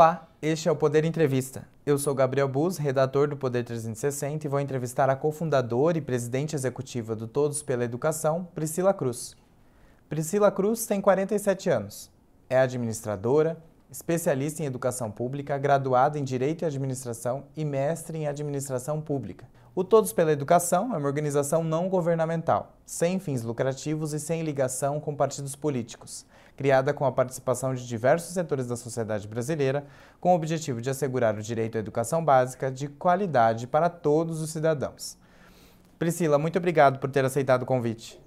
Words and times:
Olá, 0.00 0.26
este 0.40 0.66
é 0.66 0.72
o 0.72 0.76
Poder 0.76 1.04
Entrevista. 1.04 1.68
Eu 1.84 1.98
sou 1.98 2.14
Gabriel 2.14 2.48
Bus, 2.48 2.78
redator 2.78 3.28
do 3.28 3.36
Poder 3.36 3.62
360 3.64 4.46
e 4.46 4.48
vou 4.48 4.58
entrevistar 4.58 5.10
a 5.10 5.14
cofundadora 5.14 5.98
e 5.98 6.00
presidente 6.00 6.56
executiva 6.56 7.14
do 7.14 7.28
Todos 7.28 7.62
pela 7.62 7.84
Educação, 7.84 8.48
Priscila 8.54 8.94
Cruz. 8.94 9.36
Priscila 10.08 10.50
Cruz 10.50 10.86
tem 10.86 11.02
47 11.02 11.68
anos. 11.68 12.10
É 12.48 12.58
administradora, 12.58 13.62
especialista 13.90 14.62
em 14.62 14.64
educação 14.64 15.10
pública, 15.10 15.58
graduada 15.58 16.18
em 16.18 16.24
Direito 16.24 16.62
e 16.62 16.64
Administração 16.64 17.44
e 17.54 17.62
mestre 17.62 18.16
em 18.16 18.26
Administração 18.26 19.02
Pública. 19.02 19.46
O 19.74 19.84
Todos 19.84 20.14
pela 20.14 20.32
Educação 20.32 20.94
é 20.94 20.96
uma 20.96 21.08
organização 21.08 21.62
não 21.62 21.90
governamental, 21.90 22.74
sem 22.86 23.18
fins 23.18 23.42
lucrativos 23.42 24.14
e 24.14 24.18
sem 24.18 24.44
ligação 24.44 24.98
com 24.98 25.14
partidos 25.14 25.54
políticos 25.54 26.24
criada 26.60 26.92
com 26.92 27.06
a 27.06 27.12
participação 27.12 27.74
de 27.74 27.88
diversos 27.88 28.34
setores 28.34 28.66
da 28.66 28.76
sociedade 28.76 29.26
brasileira, 29.26 29.82
com 30.20 30.32
o 30.32 30.34
objetivo 30.34 30.82
de 30.82 30.90
assegurar 30.90 31.34
o 31.38 31.40
direito 31.40 31.78
à 31.78 31.80
educação 31.80 32.22
básica 32.22 32.70
de 32.70 32.86
qualidade 32.86 33.66
para 33.66 33.88
todos 33.88 34.42
os 34.42 34.50
cidadãos. 34.50 35.16
Priscila, 35.98 36.36
muito 36.36 36.58
obrigado 36.58 36.98
por 36.98 37.10
ter 37.10 37.24
aceitado 37.24 37.62
o 37.62 37.66
convite. 37.66 38.20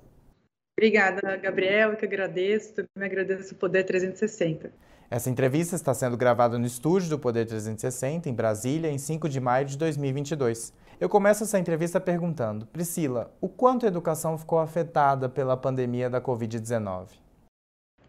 Obrigada, 0.75 1.37
Gabriel, 1.37 1.95
que 1.95 2.05
agradeço, 2.05 2.73
também 2.73 3.07
agradeço 3.07 3.53
o 3.53 3.57
Poder 3.57 3.83
360. 3.83 4.71
Essa 5.11 5.29
entrevista 5.29 5.75
está 5.75 5.93
sendo 5.93 6.17
gravada 6.17 6.57
no 6.57 6.65
estúdio 6.65 7.11
do 7.11 7.19
Poder 7.19 7.45
360, 7.45 8.27
em 8.27 8.33
Brasília, 8.33 8.89
em 8.89 8.97
5 8.97 9.29
de 9.29 9.39
maio 9.39 9.67
de 9.67 9.77
2022. 9.77 10.73
Eu 10.99 11.07
começo 11.07 11.43
essa 11.43 11.59
entrevista 11.59 12.01
perguntando, 12.01 12.65
Priscila, 12.65 13.31
o 13.39 13.47
quanto 13.47 13.85
a 13.85 13.89
educação 13.89 14.39
ficou 14.39 14.57
afetada 14.57 15.29
pela 15.29 15.55
pandemia 15.55 16.09
da 16.09 16.19
Covid-19? 16.19 17.21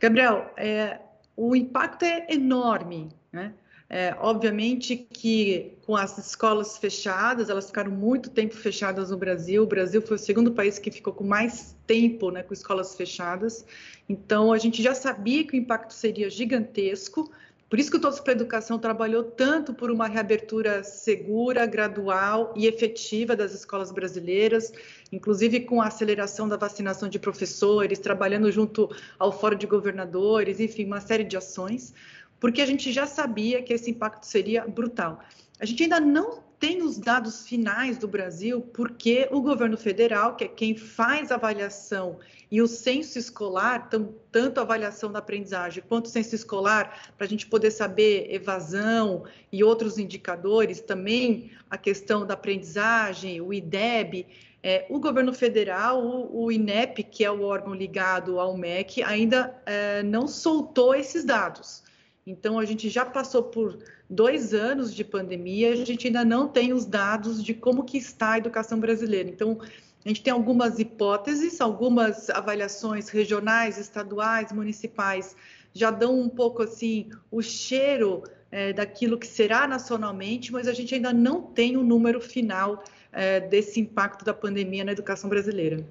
Gabriel, 0.01 0.53
é, 0.57 1.01
o 1.37 1.55
impacto 1.55 2.05
é 2.05 2.27
enorme, 2.29 3.11
né? 3.33 3.55
É, 3.89 4.17
obviamente 4.19 4.97
que 4.97 5.77
com 5.87 5.95
as 5.95 6.17
escolas 6.19 6.79
fechadas, 6.79 7.51
elas 7.51 7.67
ficaram 7.67 7.93
muito 7.93 8.31
tempo 8.31 8.55
fechadas 8.55 9.11
no 9.11 9.17
Brasil. 9.17 9.63
O 9.63 9.67
Brasil 9.67 10.01
foi 10.01 10.17
o 10.17 10.19
segundo 10.19 10.53
país 10.53 10.79
que 10.79 10.91
ficou 10.91 11.13
com 11.13 11.25
mais 11.25 11.77
tempo 11.87 12.31
né, 12.31 12.43
com 12.43 12.55
escolas 12.55 12.95
fechadas. 12.95 13.65
Então, 14.09 14.53
a 14.53 14.59
gente 14.59 14.83
já 14.83 14.95
sabia 14.95 15.47
que 15.47 15.53
o 15.53 15.57
impacto 15.57 15.93
seria 15.93 16.31
gigantesco. 16.31 17.31
Por 17.75 17.81
isso 17.81 17.91
que 17.91 17.97
o 17.97 18.01
Todos 18.01 18.21
para 18.21 18.33
a 18.33 18.37
Educação 18.37 18.79
trabalhou 18.79 19.25
tanto 19.25 19.75
por 19.75 19.91
uma 19.91 20.07
reabertura 20.07 20.85
segura, 20.85 21.67
gradual 21.67 22.55
e 22.55 22.69
efetiva 22.69 23.35
das 23.35 23.53
escolas 23.53 23.91
brasileiras, 23.91 24.73
inclusive 25.11 25.59
com 25.59 25.83
a 25.83 25.89
aceleração 25.89 26.47
da 26.47 26.57
vacinação 26.57 27.09
de 27.09 27.19
professores, 27.19 27.99
trabalhando 27.99 28.49
junto 28.53 28.89
ao 29.19 29.37
Fórum 29.37 29.57
de 29.57 29.67
Governadores, 29.67 30.61
enfim, 30.61 30.85
uma 30.85 31.01
série 31.01 31.25
de 31.25 31.37
ações, 31.37 31.93
porque 32.39 32.63
a 32.63 32.67
gente 32.67 32.93
já 32.93 33.07
sabia 33.07 33.61
que 33.61 33.73
esse 33.73 33.91
impacto 33.91 34.23
seria 34.23 34.65
brutal. 34.69 35.19
A 35.59 35.65
gente 35.65 35.83
ainda 35.83 35.99
não 35.99 36.45
tem 36.59 36.83
os 36.83 36.99
dados 36.99 37.47
finais 37.47 37.99
do 37.99 38.09
Brasil, 38.09 38.61
porque 38.61 39.29
o 39.31 39.41
governo 39.41 39.77
federal, 39.77 40.37
que 40.37 40.45
é 40.45 40.49
quem 40.49 40.77
faz 40.77 41.31
a 41.31 41.35
avaliação, 41.35 42.19
e 42.51 42.63
o 42.63 42.69
censo 42.69 43.19
escolar, 43.19 43.91
tanto 44.31 44.59
a 44.59 44.63
avaliação 44.63 45.11
da 45.11 45.19
aprendizagem 45.19 45.83
quanto 45.89 46.07
o 46.07 46.09
censo 46.09 46.35
escolar, 46.35 47.13
para 47.17 47.27
a 47.27 47.29
gente 47.29 47.47
poder 47.47 47.71
saber 47.71 48.33
evasão 48.33 49.25
e 49.51 49.65
outros 49.65 49.99
indicadores, 49.99 50.81
também 50.81 51.51
a 51.69 51.77
questão 51.77 52.25
da 52.25 52.35
aprendizagem, 52.35 53.41
o 53.41 53.53
IDEB, 53.53 54.27
é, 54.67 54.87
o 54.89 54.99
governo 54.99 55.35
federal, 55.35 56.03
o, 56.03 56.45
o, 56.45 56.51
INEP, 56.51 57.03
que 57.03 57.23
é 57.23 57.31
o 57.31 57.43
órgão 57.43 57.75
ligado 57.75 58.41
ao 58.41 58.57
MEC, 58.57 59.03
ainda 59.03 59.55
é, 59.67 60.03
não 60.03 60.27
soltou 60.27 60.95
esses 60.95 61.23
dados. 61.23 61.84
Então, 62.27 62.59
a 62.59 62.65
gente 62.65 62.89
já 62.89 63.05
passou 63.05 63.43
por 63.43 63.79
dois 64.09 64.55
anos 64.55 64.95
de 64.95 65.05
pandemia, 65.05 65.73
a 65.73 65.77
gente 65.77 66.07
ainda 66.07 66.25
não 66.25 66.49
tem 66.49 66.73
os 66.73 66.87
dados 66.87 67.43
de 67.43 67.53
como 67.53 67.85
que 67.85 67.99
está 67.99 68.33
a 68.33 68.39
educação 68.39 68.81
brasileira. 68.81 69.29
Então, 69.29 69.59
a 70.05 70.09
gente 70.09 70.23
tem 70.23 70.33
algumas 70.33 70.79
hipóteses, 70.79 71.61
algumas 71.61 72.29
avaliações 72.31 73.09
regionais, 73.09 73.79
estaduais, 73.79 74.53
municipais, 74.53 75.35
já 75.73 75.91
dão 75.91 76.19
um 76.21 76.29
pouco 76.29 76.63
assim 76.63 77.11
o 77.31 77.43
cheiro 77.43 78.23
é, 78.51 78.73
daquilo 78.73 79.19
que 79.19 79.27
será 79.27 79.67
nacionalmente, 79.67 80.53
mas 80.53 80.69
a 80.69 80.73
gente 80.73 80.95
ainda 80.95 81.13
não 81.13 81.43
tem 81.43 81.77
o 81.77 81.83
número 81.83 82.21
final 82.21 82.85
é, 83.13 83.41
desse 83.41 83.81
impacto 83.81 84.25
da 84.25 84.33
pandemia 84.33 84.85
na 84.85 84.93
educação 84.93 85.29
brasileira. 85.29 85.85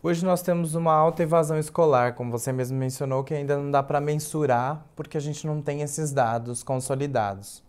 Hoje 0.00 0.24
nós 0.24 0.42
temos 0.42 0.76
uma 0.76 0.92
alta 0.92 1.24
evasão 1.24 1.58
escolar, 1.58 2.14
como 2.14 2.30
você 2.30 2.52
mesmo 2.52 2.78
mencionou, 2.78 3.24
que 3.24 3.34
ainda 3.34 3.56
não 3.56 3.68
dá 3.68 3.82
para 3.82 4.00
mensurar 4.00 4.86
porque 4.94 5.16
a 5.16 5.20
gente 5.20 5.44
não 5.44 5.60
tem 5.60 5.82
esses 5.82 6.12
dados 6.12 6.62
consolidados. 6.62 7.64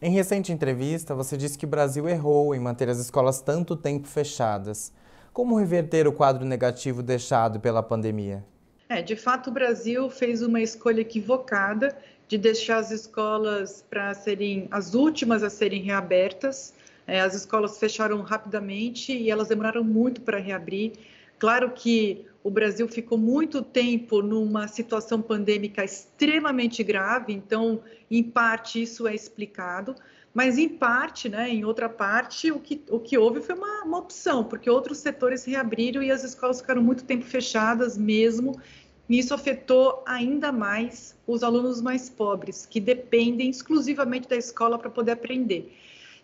Em 0.00 0.12
recente 0.12 0.52
entrevista, 0.52 1.16
você 1.16 1.36
disse 1.36 1.58
que 1.58 1.64
o 1.64 1.68
Brasil 1.68 2.08
errou 2.08 2.54
em 2.54 2.60
manter 2.60 2.88
as 2.88 2.98
escolas 2.98 3.40
tanto 3.40 3.74
tempo 3.74 4.06
fechadas. 4.06 4.92
Como 5.32 5.58
reverter 5.58 6.06
o 6.06 6.12
quadro 6.12 6.44
negativo 6.44 7.02
deixado 7.02 7.58
pela 7.58 7.82
pandemia? 7.82 8.44
É, 8.88 9.02
de 9.02 9.16
fato, 9.16 9.50
o 9.50 9.52
Brasil 9.52 10.08
fez 10.08 10.42
uma 10.42 10.60
escolha 10.60 11.00
equivocada 11.00 11.96
de 12.28 12.38
deixar 12.38 12.76
as 12.76 12.92
escolas 12.92 13.84
para 13.90 14.14
serem 14.14 14.68
as 14.70 14.94
últimas 14.94 15.42
a 15.42 15.50
serem 15.50 15.82
reabertas. 15.82 16.72
É, 17.04 17.20
as 17.20 17.34
escolas 17.34 17.80
fecharam 17.80 18.22
rapidamente 18.22 19.12
e 19.12 19.28
elas 19.28 19.48
demoraram 19.48 19.82
muito 19.82 20.20
para 20.20 20.38
reabrir. 20.38 20.92
Claro 21.38 21.70
que 21.72 22.26
o 22.42 22.50
Brasil 22.50 22.86
ficou 22.86 23.16
muito 23.16 23.62
tempo 23.62 24.20
numa 24.20 24.68
situação 24.68 25.22
pandêmica 25.22 25.82
extremamente 25.82 26.82
grave, 26.84 27.32
então, 27.32 27.80
em 28.10 28.22
parte, 28.22 28.82
isso 28.82 29.08
é 29.08 29.14
explicado, 29.14 29.94
mas, 30.34 30.58
em 30.58 30.68
parte, 30.68 31.28
né, 31.28 31.48
em 31.48 31.64
outra 31.64 31.88
parte, 31.88 32.50
o 32.50 32.58
que, 32.58 32.82
o 32.90 32.98
que 32.98 33.16
houve 33.16 33.40
foi 33.40 33.54
uma, 33.54 33.84
uma 33.84 33.98
opção, 33.98 34.44
porque 34.44 34.68
outros 34.68 34.98
setores 34.98 35.44
reabriram 35.44 36.02
e 36.02 36.10
as 36.10 36.24
escolas 36.24 36.60
ficaram 36.60 36.82
muito 36.82 37.04
tempo 37.04 37.24
fechadas 37.24 37.96
mesmo, 37.96 38.60
e 39.08 39.18
isso 39.18 39.32
afetou 39.32 40.02
ainda 40.06 40.50
mais 40.50 41.16
os 41.26 41.42
alunos 41.42 41.80
mais 41.80 42.10
pobres, 42.10 42.66
que 42.66 42.80
dependem 42.80 43.48
exclusivamente 43.48 44.28
da 44.28 44.36
escola 44.36 44.78
para 44.78 44.90
poder 44.90 45.12
aprender. 45.12 45.72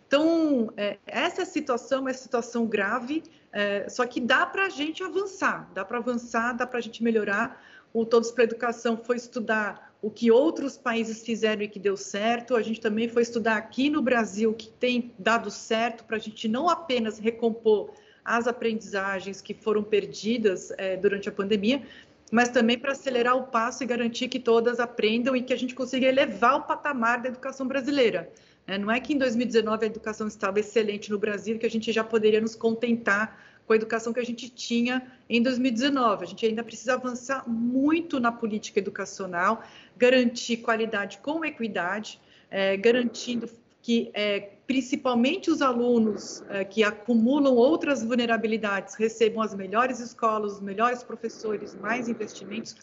Então, 0.06 0.72
é, 0.76 0.98
essa 1.06 1.44
situação 1.44 1.98
é 1.98 2.00
uma 2.00 2.12
situação 2.12 2.66
grave, 2.66 3.22
é, 3.52 3.88
só 3.88 4.06
que 4.06 4.20
dá 4.20 4.46
para 4.46 4.66
a 4.66 4.68
gente 4.68 5.02
avançar, 5.02 5.70
dá 5.74 5.84
para 5.84 5.98
avançar, 5.98 6.52
dá 6.52 6.66
para 6.66 6.78
a 6.78 6.82
gente 6.82 7.02
melhorar. 7.02 7.62
O 7.92 8.04
Todos 8.04 8.30
para 8.30 8.44
Educação 8.44 8.96
foi 8.96 9.16
estudar 9.16 9.92
o 10.00 10.10
que 10.10 10.30
outros 10.30 10.76
países 10.76 11.22
fizeram 11.22 11.62
e 11.62 11.68
que 11.68 11.78
deu 11.78 11.96
certo. 11.96 12.56
A 12.56 12.62
gente 12.62 12.80
também 12.80 13.08
foi 13.08 13.22
estudar 13.22 13.56
aqui 13.56 13.90
no 13.90 14.00
Brasil 14.00 14.50
o 14.50 14.54
que 14.54 14.68
tem 14.68 15.12
dado 15.18 15.50
certo 15.50 16.04
para 16.04 16.16
a 16.16 16.20
gente 16.20 16.48
não 16.48 16.68
apenas 16.68 17.18
recompor 17.18 17.92
as 18.24 18.46
aprendizagens 18.46 19.40
que 19.40 19.54
foram 19.54 19.82
perdidas 19.82 20.72
é, 20.78 20.96
durante 20.96 21.28
a 21.28 21.32
pandemia, 21.32 21.82
mas 22.30 22.48
também 22.48 22.78
para 22.78 22.92
acelerar 22.92 23.36
o 23.36 23.44
passo 23.44 23.82
e 23.82 23.86
garantir 23.86 24.28
que 24.28 24.38
todas 24.38 24.78
aprendam 24.78 25.34
e 25.34 25.42
que 25.42 25.52
a 25.52 25.56
gente 25.56 25.74
consiga 25.74 26.06
elevar 26.06 26.56
o 26.56 26.62
patamar 26.62 27.20
da 27.20 27.28
educação 27.28 27.66
brasileira. 27.66 28.30
É, 28.70 28.78
não 28.78 28.88
é 28.88 29.00
que 29.00 29.12
em 29.12 29.18
2019 29.18 29.84
a 29.84 29.86
educação 29.88 30.28
estava 30.28 30.60
excelente 30.60 31.10
no 31.10 31.18
Brasil 31.18 31.58
que 31.58 31.66
a 31.66 31.70
gente 31.70 31.90
já 31.90 32.04
poderia 32.04 32.40
nos 32.40 32.54
contentar 32.54 33.36
com 33.66 33.72
a 33.72 33.76
educação 33.76 34.12
que 34.12 34.20
a 34.20 34.24
gente 34.24 34.48
tinha 34.48 35.10
em 35.28 35.42
2019. 35.42 36.22
A 36.22 36.26
gente 36.28 36.46
ainda 36.46 36.62
precisa 36.62 36.94
avançar 36.94 37.48
muito 37.48 38.20
na 38.20 38.30
política 38.30 38.78
educacional, 38.78 39.64
garantir 39.96 40.58
qualidade 40.58 41.18
com 41.18 41.44
equidade, 41.44 42.20
é, 42.48 42.76
garantindo 42.76 43.50
que 43.82 44.08
é, 44.14 44.50
principalmente 44.68 45.50
os 45.50 45.62
alunos 45.62 46.44
é, 46.48 46.64
que 46.64 46.84
acumulam 46.84 47.56
outras 47.56 48.04
vulnerabilidades 48.04 48.94
recebam 48.94 49.42
as 49.42 49.52
melhores 49.52 49.98
escolas, 49.98 50.52
os 50.52 50.60
melhores 50.60 51.02
professores, 51.02 51.74
mais 51.74 52.08
investimentos 52.08 52.76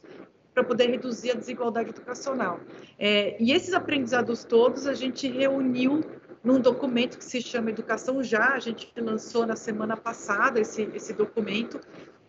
para 0.58 0.64
poder 0.64 0.90
reduzir 0.90 1.30
a 1.30 1.34
desigualdade 1.36 1.90
educacional. 1.92 2.60
É, 2.98 3.38
e 3.40 3.52
esses 3.52 3.76
aprendizados 3.76 4.44
todos 4.44 4.88
a 4.88 4.96
gente 4.96 5.28
reuniu 5.28 6.04
num 6.44 6.60
documento 6.60 7.20
que 7.20 7.24
se 7.24 7.40
chama 7.44 7.70
Educação 7.70 8.24
Já, 8.24 8.54
a 8.54 8.60
gente 8.60 8.92
lançou 8.98 9.46
na 9.46 9.56
semana 9.56 9.96
passada 9.96 10.60
esse, 10.60 10.90
esse 10.96 11.14
documento. 11.14 11.80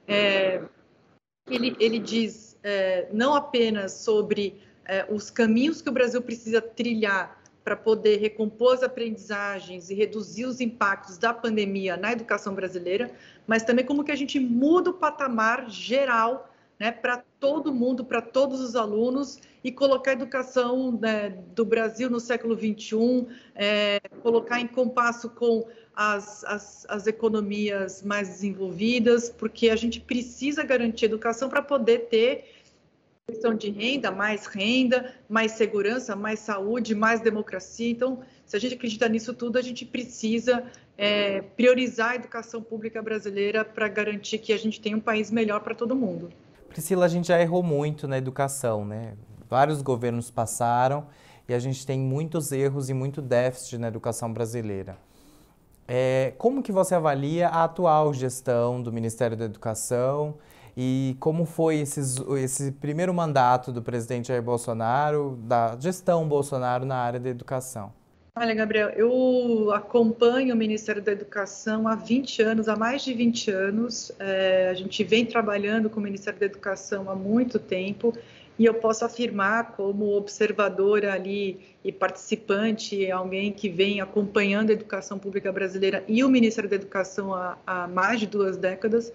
É, 0.06 0.60
ele, 1.48 1.74
ele 1.80 1.98
diz 1.98 2.58
é, 2.62 3.08
não 3.14 3.34
apenas 3.34 3.92
sobre 3.92 4.60
é, 4.84 5.06
os 5.08 5.30
caminhos 5.30 5.80
que 5.80 5.88
o 5.88 5.92
Brasil 5.92 6.20
precisa 6.20 6.60
trilhar 6.60 7.40
para 7.64 7.76
poder 7.76 8.18
recompor 8.18 8.74
as 8.74 8.82
aprendizagens 8.82 9.88
e 9.88 9.94
reduzir 9.94 10.44
os 10.44 10.60
impactos 10.60 11.16
da 11.16 11.32
pandemia 11.32 11.96
na 11.96 12.12
educação 12.12 12.54
brasileira, 12.54 13.10
mas 13.46 13.62
também 13.62 13.86
como 13.86 14.04
que 14.04 14.12
a 14.12 14.16
gente 14.16 14.38
muda 14.38 14.90
o 14.90 14.94
patamar 14.94 15.70
geral 15.70 16.52
né, 16.78 16.92
para 16.92 17.24
todo 17.40 17.74
mundo, 17.74 18.04
para 18.04 18.22
todos 18.22 18.60
os 18.60 18.76
alunos, 18.76 19.40
e 19.62 19.72
colocar 19.72 20.12
a 20.12 20.14
educação 20.14 20.92
né, 20.92 21.30
do 21.54 21.64
Brasil 21.64 22.08
no 22.08 22.20
século 22.20 22.54
XXI, 22.56 23.26
é, 23.54 24.00
colocar 24.22 24.60
em 24.60 24.66
compasso 24.66 25.28
com 25.30 25.66
as, 25.94 26.44
as, 26.44 26.86
as, 26.88 27.06
economias 27.08 28.02
mais 28.02 28.28
desenvolvidas, 28.28 29.28
porque 29.28 29.68
a 29.68 29.76
gente 29.76 30.00
precisa 30.00 30.62
garantir 30.62 31.06
educação 31.06 31.48
para 31.48 31.60
poder 31.60 32.06
ter 32.08 32.54
questão 33.26 33.52
de 33.52 33.68
renda, 33.68 34.10
mais 34.10 34.46
renda, 34.46 35.12
mais 35.28 35.52
segurança, 35.52 36.16
mais 36.16 36.38
saúde, 36.38 36.94
mais 36.94 37.20
democracia. 37.20 37.90
Então, 37.90 38.22
se 38.46 38.56
a 38.56 38.60
gente 38.60 38.74
acredita 38.74 39.08
nisso 39.08 39.34
tudo, 39.34 39.58
a 39.58 39.62
gente 39.62 39.84
precisa 39.84 40.64
é, 40.96 41.42
priorizar 41.42 42.12
a 42.12 42.14
educação 42.14 42.62
pública 42.62 43.02
brasileira 43.02 43.64
para 43.64 43.86
garantir 43.88 44.38
que 44.38 44.52
a 44.52 44.56
gente 44.56 44.80
tenha 44.80 44.96
um 44.96 45.00
país 45.00 45.30
melhor 45.30 45.60
para 45.60 45.74
todo 45.74 45.94
mundo. 45.94 46.32
Priscila, 46.68 47.06
a 47.06 47.08
gente 47.08 47.28
já 47.28 47.40
errou 47.40 47.62
muito 47.62 48.06
na 48.06 48.18
educação, 48.18 48.84
né? 48.84 49.14
Vários 49.48 49.82
governos 49.82 50.30
passaram 50.30 51.06
e 51.48 51.54
a 51.54 51.58
gente 51.58 51.86
tem 51.86 51.98
muitos 51.98 52.52
erros 52.52 52.90
e 52.90 52.94
muito 52.94 53.22
déficit 53.22 53.78
na 53.78 53.88
educação 53.88 54.32
brasileira. 54.32 54.98
É, 55.86 56.34
como 56.36 56.62
que 56.62 56.70
você 56.70 56.94
avalia 56.94 57.48
a 57.48 57.64
atual 57.64 58.12
gestão 58.12 58.82
do 58.82 58.92
Ministério 58.92 59.34
da 59.34 59.46
Educação 59.46 60.34
e 60.76 61.16
como 61.18 61.46
foi 61.46 61.76
esses, 61.78 62.18
esse 62.36 62.72
primeiro 62.72 63.14
mandato 63.14 63.72
do 63.72 63.82
presidente 63.82 64.28
Jair 64.28 64.42
Bolsonaro, 64.42 65.38
da 65.42 65.74
gestão 65.80 66.28
Bolsonaro 66.28 66.84
na 66.84 66.96
área 66.96 67.18
da 67.18 67.30
educação? 67.30 67.90
Olha, 68.40 68.54
Gabriel, 68.54 68.90
eu 68.90 69.72
acompanho 69.72 70.54
o 70.54 70.56
Ministério 70.56 71.02
da 71.02 71.10
Educação 71.10 71.88
há 71.88 71.96
20 71.96 72.40
anos, 72.40 72.68
há 72.68 72.76
mais 72.76 73.02
de 73.02 73.12
20 73.12 73.50
anos. 73.50 74.12
É, 74.16 74.68
a 74.70 74.74
gente 74.74 75.02
vem 75.02 75.26
trabalhando 75.26 75.90
com 75.90 75.98
o 75.98 76.02
Ministério 76.02 76.38
da 76.38 76.46
Educação 76.46 77.10
há 77.10 77.16
muito 77.16 77.58
tempo 77.58 78.16
e 78.56 78.64
eu 78.64 78.74
posso 78.74 79.04
afirmar, 79.04 79.72
como 79.72 80.16
observadora 80.16 81.12
ali 81.14 81.58
e 81.82 81.90
participante, 81.90 83.10
alguém 83.10 83.50
que 83.50 83.68
vem 83.68 84.00
acompanhando 84.00 84.70
a 84.70 84.72
educação 84.72 85.18
pública 85.18 85.50
brasileira 85.50 86.04
e 86.06 86.22
o 86.22 86.28
Ministério 86.28 86.70
da 86.70 86.76
Educação 86.76 87.34
há, 87.34 87.58
há 87.66 87.88
mais 87.88 88.20
de 88.20 88.28
duas 88.28 88.56
décadas, 88.56 89.12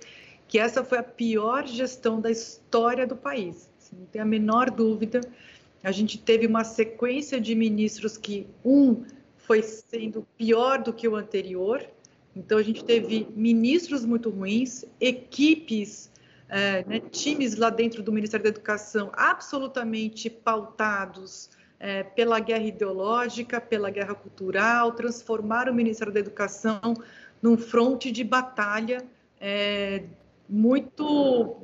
que 0.50 0.60
essa 0.60 0.84
foi 0.84 0.98
a 0.98 1.04
pior 1.04 1.66
gestão 1.66 2.20
da 2.20 2.30
história 2.30 3.08
do 3.08 3.16
país. 3.16 3.70
Não 3.98 4.06
tem 4.06 4.22
a 4.22 4.26
menor 4.26 4.70
dúvida. 4.70 5.22
A 5.84 5.92
gente 5.92 6.18
teve 6.18 6.48
uma 6.48 6.64
sequência 6.64 7.40
de 7.42 7.54
ministros 7.54 8.18
que 8.18 8.48
um 8.64 9.04
foi 9.36 9.62
sendo 9.62 10.26
pior 10.38 10.82
do 10.82 10.94
que 10.94 11.08
o 11.08 11.16
anterior. 11.16 11.86
Então 12.36 12.58
a 12.58 12.64
gente 12.64 12.84
teve 12.84 13.28
ministros 13.36 14.06
muito 14.06 14.30
ruins, 14.30 14.86
equipes, 15.00 16.10
é, 16.48 16.84
né, 16.86 17.00
times 17.00 17.56
lá 17.56 17.70
dentro 17.70 18.02
do 18.02 18.12
Ministério 18.12 18.44
da 18.44 18.50
Educação 18.50 19.12
absolutamente 19.14 20.30
pautados 20.30 21.50
é, 21.80 22.04
pela 22.04 22.40
guerra 22.40 22.64
ideológica, 22.64 23.60
pela 23.60 23.90
guerra 23.90 24.16
cultural, 24.16 24.94
transformaram 24.94 25.74
o 25.74 25.76
Ministério 25.76 26.14
da 26.14 26.20
Educação 26.20 26.80
num 27.42 27.58
fronte 27.58 28.10
de 28.10 28.24
batalha 28.24 29.06
é, 29.40 30.04
muito, 30.48 31.58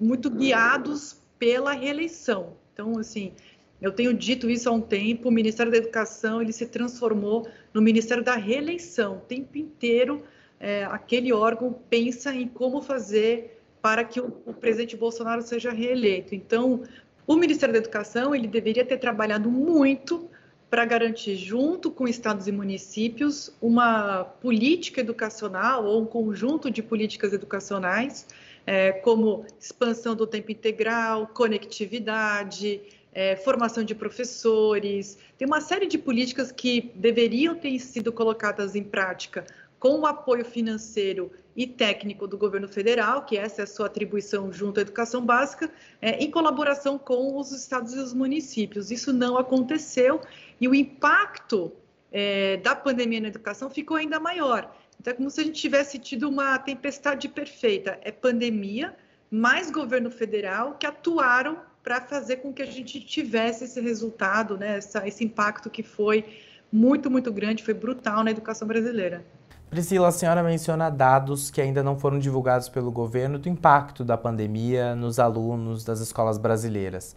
muito 0.00 0.30
guiados 0.30 1.20
pela 1.38 1.72
reeleição. 1.72 2.54
Então, 2.72 2.98
assim, 2.98 3.32
eu 3.80 3.92
tenho 3.92 4.14
dito 4.14 4.48
isso 4.48 4.68
há 4.68 4.72
um 4.72 4.80
tempo, 4.80 5.28
o 5.28 5.32
Ministério 5.32 5.70
da 5.70 5.78
Educação 5.78 6.40
ele 6.40 6.52
se 6.52 6.66
transformou 6.66 7.46
no 7.74 7.82
Ministério 7.82 8.24
da 8.24 8.34
Reeleição. 8.34 9.16
O 9.16 9.20
tempo 9.20 9.58
inteiro, 9.58 10.22
é, 10.58 10.84
aquele 10.84 11.32
órgão 11.32 11.78
pensa 11.90 12.34
em 12.34 12.48
como 12.48 12.80
fazer 12.80 13.60
para 13.82 14.02
que 14.02 14.20
o, 14.20 14.32
o, 14.46 14.54
presidente 14.54 14.96
Bolsonaro 14.96 15.42
seja 15.42 15.70
reeleito. 15.70 16.34
Então, 16.34 16.82
o 17.26 17.36
Ministério 17.36 17.72
da 17.72 17.78
Educação 17.78 18.34
ele 18.34 18.48
deveria 18.48 18.84
ter 18.84 18.96
trabalhado 18.96 19.50
muito 19.50 20.28
para 20.68 20.84
garantir, 20.84 21.36
junto 21.36 21.90
com 21.90 22.08
estados 22.08 22.48
e 22.48 22.52
municípios, 22.52 23.54
uma 23.60 24.24
política 24.24 25.00
educacional 25.00 25.84
ou 25.84 26.02
um 26.02 26.06
conjunto 26.06 26.70
de 26.70 26.82
políticas 26.82 27.32
educacionais, 27.32 28.26
é, 28.66 28.90
como 28.90 29.44
expansão 29.60 30.16
do 30.16 30.26
tempo 30.26 30.50
integral, 30.50 31.28
conectividade, 31.28 32.80
é, 33.16 33.34
formação 33.34 33.82
de 33.82 33.94
professores. 33.94 35.16
Tem 35.38 35.46
uma 35.46 35.62
série 35.62 35.86
de 35.86 35.96
políticas 35.96 36.52
que 36.52 36.92
deveriam 36.94 37.54
ter 37.54 37.78
sido 37.78 38.12
colocadas 38.12 38.76
em 38.76 38.84
prática 38.84 39.46
com 39.78 40.00
o 40.00 40.06
apoio 40.06 40.44
financeiro 40.44 41.30
e 41.56 41.66
técnico 41.66 42.26
do 42.26 42.36
governo 42.36 42.68
federal, 42.68 43.24
que 43.24 43.38
essa 43.38 43.62
é 43.62 43.64
a 43.64 43.66
sua 43.66 43.86
atribuição 43.86 44.52
junto 44.52 44.80
à 44.80 44.82
educação 44.82 45.24
básica, 45.24 45.70
é, 46.02 46.22
em 46.22 46.30
colaboração 46.30 46.98
com 46.98 47.38
os 47.38 47.52
estados 47.52 47.94
e 47.94 47.98
os 47.98 48.12
municípios. 48.12 48.90
Isso 48.90 49.14
não 49.14 49.38
aconteceu 49.38 50.20
e 50.60 50.68
o 50.68 50.74
impacto 50.74 51.72
é, 52.12 52.58
da 52.58 52.76
pandemia 52.76 53.22
na 53.22 53.28
educação 53.28 53.70
ficou 53.70 53.96
ainda 53.96 54.20
maior. 54.20 54.76
Então, 55.00 55.14
é 55.14 55.16
como 55.16 55.30
se 55.30 55.40
a 55.40 55.44
gente 55.44 55.58
tivesse 55.58 55.98
tido 55.98 56.28
uma 56.28 56.58
tempestade 56.58 57.30
perfeita. 57.30 57.98
É 58.02 58.12
pandemia, 58.12 58.94
mais 59.30 59.70
governo 59.70 60.10
federal 60.10 60.74
que 60.74 60.86
atuaram 60.86 61.58
para 61.86 62.00
fazer 62.00 62.38
com 62.38 62.52
que 62.52 62.62
a 62.62 62.66
gente 62.66 62.98
tivesse 62.98 63.62
esse 63.62 63.80
resultado, 63.80 64.58
né, 64.58 64.78
essa, 64.78 65.06
esse 65.06 65.24
impacto 65.24 65.70
que 65.70 65.84
foi 65.84 66.24
muito, 66.72 67.08
muito 67.08 67.32
grande, 67.32 67.62
foi 67.62 67.74
brutal 67.74 68.24
na 68.24 68.32
educação 68.32 68.66
brasileira. 68.66 69.24
Priscila, 69.70 70.08
a 70.08 70.10
senhora 70.10 70.42
menciona 70.42 70.90
dados 70.90 71.48
que 71.48 71.60
ainda 71.60 71.84
não 71.84 71.96
foram 71.96 72.18
divulgados 72.18 72.68
pelo 72.68 72.90
governo 72.90 73.38
do 73.38 73.48
impacto 73.48 74.02
da 74.02 74.18
pandemia 74.18 74.96
nos 74.96 75.20
alunos 75.20 75.84
das 75.84 76.00
escolas 76.00 76.38
brasileiras. 76.38 77.14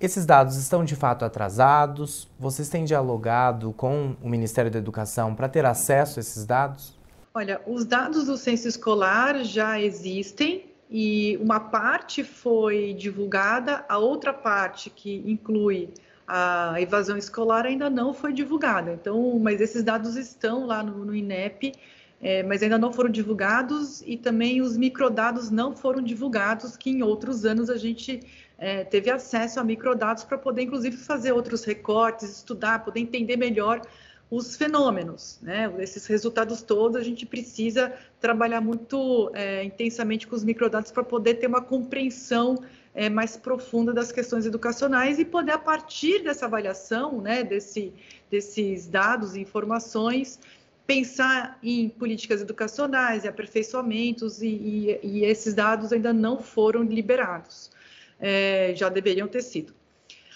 Esses 0.00 0.24
dados 0.24 0.54
estão 0.54 0.84
de 0.84 0.94
fato 0.94 1.24
atrasados? 1.24 2.28
Vocês 2.38 2.68
têm 2.68 2.84
dialogado 2.84 3.72
com 3.72 4.14
o 4.22 4.28
Ministério 4.28 4.70
da 4.70 4.78
Educação 4.78 5.34
para 5.34 5.48
ter 5.48 5.66
acesso 5.66 6.20
a 6.20 6.22
esses 6.22 6.46
dados? 6.46 6.96
Olha, 7.34 7.60
os 7.66 7.84
dados 7.84 8.26
do 8.26 8.36
censo 8.36 8.68
escolar 8.68 9.42
já 9.42 9.80
existem 9.80 10.67
e 10.90 11.36
uma 11.40 11.60
parte 11.60 12.24
foi 12.24 12.94
divulgada, 12.94 13.84
a 13.88 13.98
outra 13.98 14.32
parte 14.32 14.88
que 14.88 15.22
inclui 15.26 15.90
a 16.26 16.74
evasão 16.80 17.16
escolar 17.16 17.64
ainda 17.64 17.88
não 17.88 18.12
foi 18.12 18.32
divulgada. 18.32 18.92
Então, 18.92 19.38
mas 19.38 19.60
esses 19.60 19.82
dados 19.82 20.16
estão 20.16 20.66
lá 20.66 20.82
no, 20.82 21.04
no 21.04 21.14
INEP, 21.14 21.72
é, 22.20 22.42
mas 22.42 22.62
ainda 22.62 22.76
não 22.78 22.92
foram 22.92 23.10
divulgados 23.10 24.02
e 24.06 24.16
também 24.16 24.60
os 24.60 24.76
microdados 24.76 25.50
não 25.50 25.74
foram 25.74 26.02
divulgados, 26.02 26.76
que 26.76 26.90
em 26.90 27.02
outros 27.02 27.44
anos 27.44 27.70
a 27.70 27.76
gente 27.76 28.20
é, 28.58 28.84
teve 28.84 29.10
acesso 29.10 29.60
a 29.60 29.64
microdados 29.64 30.24
para 30.24 30.36
poder, 30.36 30.62
inclusive, 30.62 30.96
fazer 30.96 31.32
outros 31.32 31.64
recortes, 31.64 32.28
estudar, 32.28 32.84
poder 32.84 33.00
entender 33.00 33.36
melhor 33.36 33.80
os 34.30 34.56
fenômenos, 34.56 35.38
né? 35.40 35.72
Esses 35.78 36.06
resultados 36.06 36.60
todos 36.60 36.96
a 36.96 37.02
gente 37.02 37.24
precisa 37.24 37.92
trabalhar 38.20 38.60
muito 38.60 39.30
é, 39.34 39.64
intensamente 39.64 40.26
com 40.26 40.36
os 40.36 40.44
microdados 40.44 40.90
para 40.90 41.02
poder 41.02 41.34
ter 41.34 41.46
uma 41.46 41.62
compreensão 41.62 42.58
é, 42.94 43.08
mais 43.08 43.36
profunda 43.36 43.92
das 43.92 44.12
questões 44.12 44.44
educacionais 44.44 45.18
e 45.18 45.24
poder, 45.24 45.52
a 45.52 45.58
partir 45.58 46.22
dessa 46.22 46.44
avaliação, 46.44 47.20
né, 47.20 47.42
desse, 47.42 47.92
desses 48.30 48.86
dados 48.86 49.34
e 49.34 49.40
informações, 49.40 50.38
pensar 50.86 51.58
em 51.62 51.88
políticas 51.88 52.42
educacionais, 52.42 53.24
e 53.24 53.28
aperfeiçoamentos, 53.28 54.42
e, 54.42 54.48
e, 54.48 55.00
e 55.02 55.24
esses 55.24 55.54
dados 55.54 55.92
ainda 55.92 56.12
não 56.12 56.40
foram 56.42 56.82
liberados. 56.82 57.70
É, 58.20 58.72
já 58.74 58.88
deveriam 58.88 59.28
ter 59.28 59.42
sido. 59.42 59.77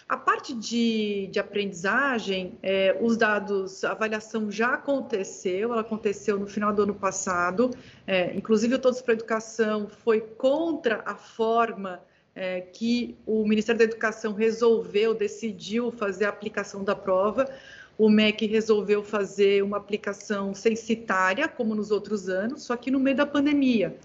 A 0.08 0.16
parte 0.16 0.52
de, 0.54 1.28
de 1.32 1.38
aprendizagem, 1.38 2.58
é, 2.62 2.96
os 3.00 3.16
dados, 3.16 3.82
a 3.84 3.92
avaliação 3.92 4.50
já 4.50 4.74
aconteceu, 4.74 5.72
ela 5.72 5.80
aconteceu 5.80 6.38
no 6.38 6.46
final 6.46 6.72
do 6.72 6.82
ano 6.82 6.94
passado, 6.94 7.70
é, 8.06 8.34
inclusive 8.36 8.74
o 8.74 8.78
Todos 8.78 9.00
para 9.00 9.14
a 9.14 9.16
Educação 9.16 9.88
foi 9.88 10.20
contra 10.20 11.02
a 11.06 11.14
forma 11.14 12.00
é, 12.34 12.60
que 12.60 13.16
o 13.26 13.46
Ministério 13.46 13.78
da 13.78 13.84
Educação 13.84 14.32
resolveu, 14.32 15.14
decidiu 15.14 15.90
fazer 15.90 16.24
a 16.24 16.30
aplicação 16.30 16.82
da 16.82 16.94
prova. 16.94 17.48
O 17.98 18.08
MEC 18.08 18.46
resolveu 18.46 19.04
fazer 19.04 19.62
uma 19.62 19.76
aplicação 19.76 20.54
censitária, 20.54 21.46
como 21.46 21.74
nos 21.74 21.90
outros 21.90 22.28
anos, 22.28 22.62
só 22.62 22.76
que 22.76 22.90
no 22.90 22.98
meio 22.98 23.16
da 23.16 23.26
pandemia. 23.26 23.96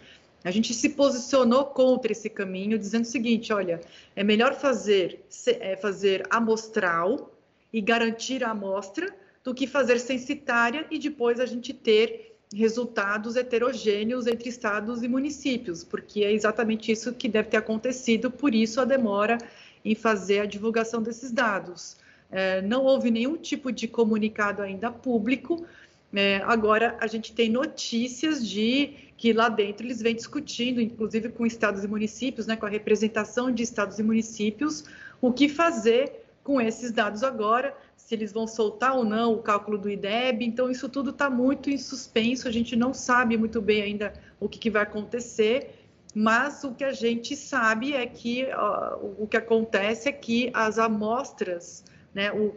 A 0.48 0.52
gente 0.52 0.74
se 0.74 0.88
posicionou 0.88 1.66
contra 1.66 2.14
esse 2.14 2.30
caminho, 2.30 2.80
dizendo 2.80 3.04
o 3.04 3.08
seguinte: 3.08 3.52
olha, 3.52 3.82
é 4.16 4.24
melhor 4.24 4.56
fazer, 4.56 5.20
é, 5.46 5.76
fazer 5.76 6.26
amostral 6.30 7.38
e 7.74 7.82
garantir 7.82 8.46
a 8.46 8.52
amostra 8.52 9.14
do 9.44 9.54
que 9.54 9.68
fazer 9.68 10.00
censitária 10.00 10.88
e 10.90 10.98
depois 10.98 11.42
a 11.42 11.46
gente 11.46 11.74
ter 11.74 12.38
resultados 12.56 13.36
heterogêneos 13.36 14.26
entre 14.26 14.48
estados 14.48 15.04
e 15.04 15.10
municípios, 15.10 15.84
porque 15.84 16.24
é 16.24 16.32
exatamente 16.32 16.94
isso 16.94 17.14
que 17.14 17.28
deve 17.28 17.50
ter 17.50 17.58
acontecido, 17.58 18.32
por 18.32 18.56
isso 18.56 18.80
a 18.80 18.86
demora 18.86 19.38
em 19.84 19.96
fazer 19.96 20.40
a 20.40 20.46
divulgação 20.46 21.02
desses 21.02 21.30
dados. 21.30 21.98
É, 22.32 22.62
não 22.62 22.86
houve 22.86 23.12
nenhum 23.12 23.36
tipo 23.36 23.70
de 23.70 23.86
comunicado 23.86 24.62
ainda 24.62 24.90
público. 24.90 25.66
É, 26.14 26.38
agora 26.46 26.96
a 27.02 27.08
gente 27.08 27.34
tem 27.34 27.50
notícias 27.50 28.48
de 28.48 29.07
que 29.18 29.34
lá 29.34 29.50
dentro 29.50 29.86
eles 29.86 30.00
vêm 30.00 30.16
discutindo, 30.16 30.80
inclusive 30.80 31.30
com 31.30 31.46
estados 31.46 31.84
e 31.84 31.88
municípios, 31.88 32.46
né, 32.46 32.56
com 32.56 32.68
a 32.68 32.70
representação 32.70 33.52
de 33.52 33.64
estados 33.64 33.98
e 33.98 34.04
municípios, 34.04 34.86
o 35.20 35.34
que 35.34 35.50
fazer 35.50 36.24
com 36.44 36.62
esses 36.62 36.92
dados 36.92 37.24
agora 37.24 37.76
se 37.98 38.16
eles 38.16 38.32
vão 38.32 38.48
soltar 38.48 38.96
ou 38.96 39.04
não 39.04 39.34
o 39.34 39.42
cálculo 39.42 39.78
do 39.78 39.90
IDEB. 39.90 40.46
Então, 40.46 40.70
isso 40.70 40.88
tudo 40.88 41.10
está 41.10 41.30
muito 41.30 41.70
em 41.70 41.78
suspenso, 41.78 42.48
a 42.48 42.52
gente 42.52 42.76
não 42.76 42.94
sabe 42.94 43.36
muito 43.36 43.62
bem 43.62 43.82
ainda 43.82 44.14
o 44.40 44.48
que, 44.48 44.60
que 44.60 44.70
vai 44.70 44.84
acontecer, 44.84 45.76
mas 46.16 46.64
o 46.64 46.74
que 46.74 46.86
a 46.86 46.94
gente 46.94 47.36
sabe 47.36 47.94
é 47.94 48.06
que 48.06 48.44
uh, 48.46 49.16
o 49.18 49.28
que 49.28 49.36
acontece 49.36 50.08
é 50.08 50.12
que 50.12 50.50
as 50.54 50.80
amostras, 50.80 51.84
né, 52.14 52.32
o, 52.32 52.56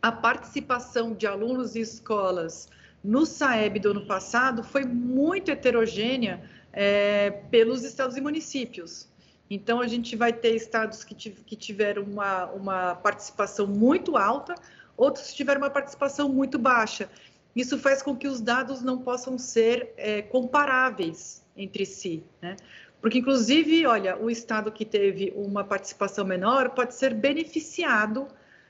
a 0.00 0.12
participação 0.12 1.12
de 1.12 1.26
alunos 1.26 1.74
e 1.74 1.80
escolas 1.80 2.68
no 3.02 3.24
SAEB 3.24 3.78
do 3.78 3.90
ano 3.90 4.06
passado 4.06 4.62
foi 4.62 4.84
muito 4.84 5.50
heterogênea 5.50 6.42
é, 6.72 7.30
pelos 7.50 7.84
estados 7.84 8.16
e 8.16 8.20
municípios. 8.20 9.08
Então, 9.50 9.80
a 9.80 9.86
gente 9.86 10.14
vai 10.14 10.32
ter 10.32 10.54
estados 10.54 11.04
que, 11.04 11.14
que 11.14 11.56
tiveram 11.56 12.02
uma, 12.02 12.46
uma 12.46 12.94
participação 12.96 13.66
muito 13.66 14.16
alta, 14.16 14.54
outros 14.96 15.32
tiveram 15.32 15.60
uma 15.62 15.70
participação 15.70 16.28
muito 16.28 16.58
baixa. 16.58 17.08
Isso 17.56 17.78
faz 17.78 18.02
com 18.02 18.14
que 18.14 18.28
os 18.28 18.40
dados 18.40 18.82
não 18.82 18.98
possam 18.98 19.38
ser 19.38 19.92
é, 19.96 20.20
comparáveis 20.20 21.42
entre 21.56 21.86
si, 21.86 22.22
né? 22.42 22.56
Porque, 23.00 23.18
inclusive, 23.18 23.86
olha, 23.86 24.18
o 24.18 24.28
estado 24.28 24.72
que 24.72 24.84
teve 24.84 25.32
uma 25.36 25.62
participação 25.62 26.24
menor 26.24 26.70
pode 26.70 26.94
ser 26.94 27.14
beneficiado 27.14 28.26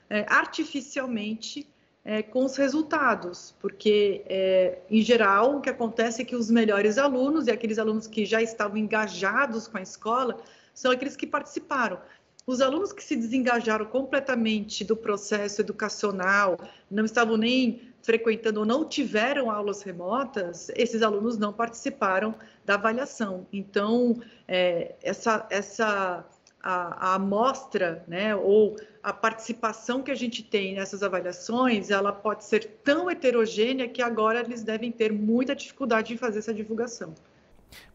é, 0.09 0.23
artificialmente 0.29 1.67
é, 2.03 2.23
com 2.23 2.45
os 2.45 2.55
resultados, 2.55 3.53
porque, 3.59 4.23
é, 4.25 4.79
em 4.89 5.01
geral, 5.01 5.57
o 5.57 5.61
que 5.61 5.69
acontece 5.69 6.21
é 6.21 6.25
que 6.25 6.35
os 6.35 6.49
melhores 6.49 6.97
alunos 6.97 7.47
e 7.47 7.51
aqueles 7.51 7.77
alunos 7.77 8.07
que 8.07 8.25
já 8.25 8.41
estavam 8.41 8.77
engajados 8.77 9.67
com 9.67 9.77
a 9.77 9.81
escola 9.81 10.37
são 10.73 10.91
aqueles 10.91 11.15
que 11.15 11.27
participaram. 11.27 11.99
Os 12.47 12.61
alunos 12.61 12.91
que 12.91 13.03
se 13.03 13.15
desengajaram 13.15 13.85
completamente 13.85 14.83
do 14.83 14.95
processo 14.95 15.61
educacional, 15.61 16.57
não 16.89 17.05
estavam 17.05 17.37
nem 17.37 17.89
frequentando 18.01 18.61
ou 18.61 18.65
não 18.65 18.85
tiveram 18.85 19.51
aulas 19.51 19.83
remotas, 19.83 20.71
esses 20.75 21.01
alunos 21.01 21.37
não 21.37 21.53
participaram 21.53 22.33
da 22.65 22.75
avaliação. 22.75 23.45
Então, 23.51 24.19
é, 24.47 24.95
essa, 25.03 25.45
essa 25.49 26.25
a, 26.61 27.11
a 27.11 27.15
amostra, 27.15 28.03
né, 28.07 28.35
ou 28.35 28.75
a 29.01 29.13
participação 29.13 30.01
que 30.01 30.11
a 30.11 30.15
gente 30.15 30.43
tem 30.43 30.75
nessas 30.75 31.01
avaliações, 31.03 31.89
ela 31.89 32.11
pode 32.11 32.43
ser 32.43 32.79
tão 32.83 33.09
heterogênea 33.09 33.87
que 33.87 34.01
agora 34.01 34.41
eles 34.41 34.63
devem 34.63 34.91
ter 34.91 35.11
muita 35.11 35.55
dificuldade 35.55 36.13
em 36.13 36.17
fazer 36.17 36.39
essa 36.39 36.53
divulgação. 36.53 37.13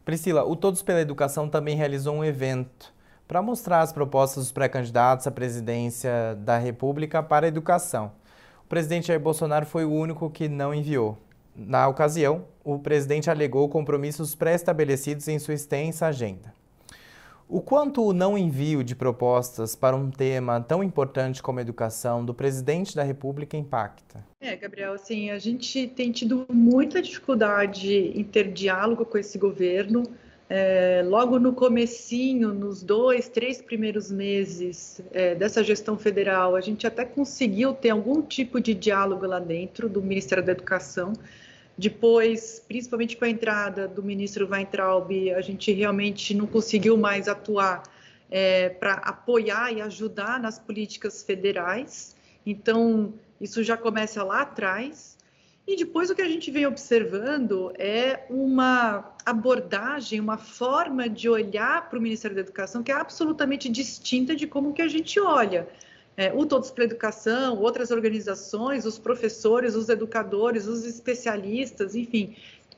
Priscila, 0.03 0.43
o 0.43 0.55
Todos 0.55 0.81
pela 0.81 1.01
Educação 1.01 1.49
também 1.49 1.75
realizou 1.75 2.15
um 2.15 2.23
evento 2.23 2.93
para 3.27 3.41
mostrar 3.41 3.81
as 3.81 3.91
propostas 3.91 4.43
dos 4.43 4.51
pré-candidatos 4.51 5.25
à 5.25 5.31
presidência 5.31 6.35
da 6.39 6.57
República 6.57 7.23
para 7.23 7.45
a 7.45 7.49
educação. 7.49 8.11
O 8.63 8.67
presidente 8.67 9.07
Jair 9.07 9.19
Bolsonaro 9.19 9.65
foi 9.65 9.85
o 9.85 9.91
único 9.91 10.29
que 10.29 10.47
não 10.47 10.73
enviou. 10.73 11.17
Na 11.55 11.87
ocasião, 11.87 12.45
o 12.63 12.77
presidente 12.79 13.29
alegou 13.29 13.69
compromissos 13.69 14.35
pré-estabelecidos 14.35 15.27
em 15.27 15.39
sua 15.39 15.53
extensa 15.53 16.07
agenda. 16.07 16.53
O 17.47 17.61
quanto 17.61 18.03
o 18.03 18.11
não 18.11 18.35
envio 18.35 18.83
de 18.83 18.95
propostas 18.95 19.75
para 19.75 19.95
um 19.95 20.09
tema 20.09 20.59
tão 20.59 20.83
importante 20.83 21.43
como 21.43 21.59
a 21.59 21.61
educação 21.61 22.25
do 22.25 22.33
presidente 22.33 22.95
da 22.95 23.03
República 23.03 23.55
impacta? 23.55 24.25
É, 24.41 24.55
Gabriel, 24.55 24.93
assim, 24.93 25.29
a 25.29 25.37
gente 25.37 25.87
tem 25.87 26.11
tido 26.11 26.45
muita 26.51 27.01
dificuldade 27.01 27.93
em 27.93 28.23
ter 28.23 28.51
diálogo 28.51 29.05
com 29.05 29.17
esse 29.17 29.37
governo. 29.37 30.03
É, 30.49 31.03
logo 31.05 31.39
no 31.39 31.53
comecinho, 31.53 32.53
nos 32.53 32.83
dois, 32.83 33.27
três 33.27 33.61
primeiros 33.61 34.11
meses 34.11 35.01
é, 35.11 35.33
dessa 35.33 35.63
gestão 35.63 35.97
federal, 35.97 36.55
a 36.55 36.61
gente 36.61 36.85
até 36.85 37.03
conseguiu 37.03 37.73
ter 37.73 37.89
algum 37.89 38.21
tipo 38.21 38.59
de 38.59 38.73
diálogo 38.73 39.25
lá 39.25 39.39
dentro 39.39 39.89
do 39.89 40.01
Ministério 40.01 40.43
da 40.43 40.51
Educação, 40.51 41.13
depois, 41.77 42.63
principalmente 42.67 43.17
com 43.17 43.25
a 43.25 43.29
entrada 43.29 43.87
do 43.87 44.01
ministro 44.01 44.47
Weintraub, 44.49 45.33
a 45.33 45.41
gente 45.41 45.71
realmente 45.73 46.33
não 46.33 46.47
conseguiu 46.47 46.97
mais 46.97 47.27
atuar 47.27 47.83
é, 48.31 48.69
para 48.69 48.93
apoiar 48.93 49.73
e 49.73 49.81
ajudar 49.81 50.39
nas 50.39 50.57
políticas 50.57 51.21
federais. 51.21 52.15
Então, 52.45 53.13
isso 53.41 53.61
já 53.61 53.75
começa 53.75 54.23
lá 54.23 54.41
atrás. 54.41 55.17
E 55.67 55.75
depois 55.75 56.09
o 56.09 56.15
que 56.15 56.21
a 56.21 56.29
gente 56.29 56.49
vem 56.51 56.65
observando 56.65 57.73
é 57.77 58.23
uma 58.29 59.13
abordagem, 59.25 60.19
uma 60.19 60.37
forma 60.37 61.09
de 61.09 61.27
olhar 61.27 61.89
para 61.89 61.97
o 61.97 62.01
Ministério 62.01 62.35
da 62.35 62.41
Educação 62.41 62.83
que 62.83 62.91
é 62.91 62.95
absolutamente 62.95 63.67
distinta 63.67 64.35
de 64.35 64.45
como 64.45 64.73
que 64.73 64.81
a 64.81 64.87
gente 64.87 65.19
olha 65.19 65.67
é, 66.17 66.31
o 66.33 66.45
Todos 66.45 66.71
pela 66.71 66.85
Educação, 66.85 67.59
outras 67.59 67.91
organizações, 67.91 68.85
os 68.85 68.97
professores, 68.97 69.75
os 69.75 69.89
educadores, 69.89 70.67
os 70.67 70.85
especialistas, 70.85 71.95
enfim, 71.95 72.35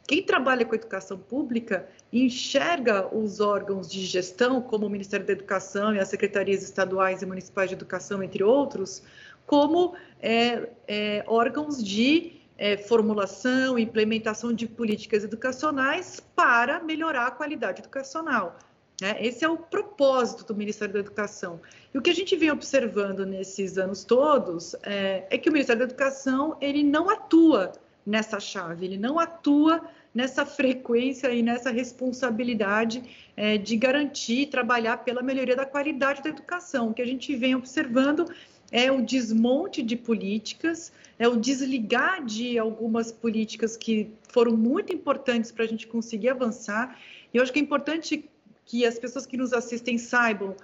quem 0.07 0.23
trabalha 0.23 0.65
com 0.65 0.73
educação 0.73 1.17
pública 1.17 1.85
enxerga 2.13 3.13
os 3.13 3.41
órgãos 3.41 3.91
de 3.91 4.05
gestão, 4.05 4.61
como 4.61 4.85
o 4.85 4.89
Ministério 4.89 5.25
da 5.25 5.33
Educação 5.33 5.93
e 5.93 5.99
as 5.99 6.07
secretarias 6.07 6.63
estaduais 6.63 7.21
e 7.21 7.25
municipais 7.25 7.69
de 7.69 7.75
educação, 7.75 8.23
entre 8.23 8.41
outros, 8.41 9.03
como 9.45 9.95
é, 10.21 10.69
é, 10.87 11.23
órgãos 11.27 11.83
de 11.83 12.37
é, 12.57 12.77
formulação 12.77 13.77
e 13.77 13.83
implementação 13.83 14.53
de 14.53 14.65
políticas 14.65 15.25
educacionais 15.25 16.21
para 16.35 16.79
melhorar 16.79 17.27
a 17.27 17.31
qualidade 17.31 17.81
educacional. 17.81 18.57
Né? 19.01 19.15
Esse 19.19 19.45
é 19.45 19.49
o 19.49 19.57
propósito 19.57 20.43
do 20.45 20.55
Ministério 20.55 20.93
da 20.93 20.99
Educação. 20.99 21.59
E 21.93 21.97
o 21.97 22.01
que 22.01 22.09
a 22.09 22.15
gente 22.15 22.35
vem 22.35 22.51
observando 22.51 23.25
nesses 23.25 23.77
anos 23.77 24.03
todos 24.03 24.75
é, 24.83 25.25
é, 25.29 25.37
que 25.37 25.49
o 25.49 25.51
Ministério 25.51 25.79
da 25.79 25.85
Educação 25.85 26.57
ele 26.59 26.83
não 26.83 27.09
atua 27.09 27.71
nessa 28.05 28.39
chave, 28.39 28.85
ele 28.85 28.97
não 28.97 29.19
atua 29.19 29.81
nessa 30.15 30.45
frequência 30.45 31.31
e 31.31 31.43
nessa 31.43 31.69
responsabilidade 31.69 33.03
é, 33.35 33.57
de 33.57 33.75
garantir 33.75 34.47
trabalhar 34.47 34.97
pela 35.03 35.21
melhoria 35.21 35.55
da 35.55 35.65
qualidade 35.65 36.23
da 36.23 36.29
educação. 36.29 36.89
O 36.89 36.93
que 36.93 37.01
a 37.01 37.05
gente 37.05 37.35
vem 37.35 37.53
observando 37.53 38.25
é 38.71 38.91
o 38.91 39.05
desmonte 39.05 39.83
de 39.83 39.95
políticas, 39.95 40.91
é 41.19 41.27
o 41.27 41.37
desligar 41.37 42.25
de 42.25 42.57
algumas 42.57 43.11
políticas 43.11 43.77
que 43.77 44.11
foram 44.29 44.57
muito 44.57 44.91
importantes 44.91 45.51
para 45.51 45.65
a 45.65 45.67
gente 45.67 45.85
conseguir 45.85 46.29
avançar. 46.29 46.97
E 47.33 47.37
eu 47.37 47.43
acho 47.43 47.53
que 47.53 47.59
é 47.59 47.61
importante 47.61 48.27
que 48.67 48.85
as 48.85 48.99
pessoas 48.99 49.25
que 49.25 49.37
nos 49.37 49.53
assistem 49.53 49.97
saibam, 49.97 50.55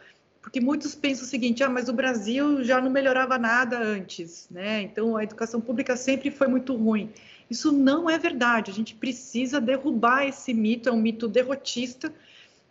porque 0.42 0.60
muitos 0.60 0.94
pensam 0.94 1.24
o 1.26 1.28
seguinte: 1.28 1.64
ah, 1.64 1.70
mas 1.70 1.88
o 1.88 1.94
Brasil 1.94 2.64
já 2.64 2.80
não 2.80 2.92
melhorava 2.92 3.38
nada 3.40 3.80
antes, 3.80 4.48
né? 4.52 4.82
Então 4.82 5.16
a 5.18 5.24
educação 5.24 5.60
pública 5.60 5.96
sempre 5.96 6.30
foi 6.30 6.48
muito 6.48 6.76
ruim. 6.76 7.10
Isso 7.50 7.72
não 7.72 8.10
é 8.10 8.20
verdade. 8.20 8.70
A 8.70 8.74
gente 8.74 8.94
precisa 8.94 9.60
derrubar 9.60 10.28
esse 10.28 10.54
mito, 10.54 10.90
é 10.90 10.92
um 10.92 11.02
mito 11.02 11.28
derrotista. 11.28 12.14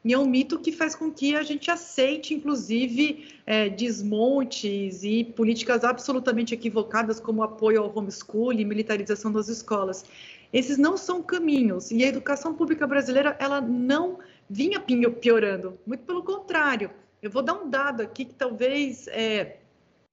E 0.05 0.13
é 0.13 0.19
um 0.19 0.27
mito 0.27 0.59
que 0.59 0.73
faz 0.73 0.97
com 0.97 1.13
que 1.13 1.37
a 1.37 1.45
gente 1.45 1.71
aceite, 1.71 2.35
inclusive, 2.35 3.25
é, 3.47 3.69
desmontes 3.69 5.05
e 5.05 5.23
políticas 5.23 5.85
absolutamente 5.85 6.53
equivocadas, 6.53 7.21
como 7.21 7.41
apoio 7.41 7.83
ao 7.83 7.97
homeschool 7.97 8.53
e 8.53 8.65
militarização 8.65 9.31
das 9.31 9.49
escolas. 9.49 10.05
Esses 10.53 10.77
não 10.77 10.97
são 10.97 11.23
caminhos. 11.23 11.93
E 11.93 12.05
a 12.05 12.09
educação 12.09 12.53
pública 12.53 12.85
brasileira, 12.85 13.37
ela 13.39 13.61
não 13.61 14.19
vinha 14.53 14.79
piorando, 15.11 15.79
muito 15.87 16.05
pelo 16.05 16.23
contrário. 16.23 16.91
Eu 17.23 17.31
vou 17.31 17.43
dar 17.43 17.55
um 17.55 17.71
dado 17.71 18.03
aqui 18.03 18.27
que 18.27 18.35
talvez 18.35 19.09
é, 19.09 19.57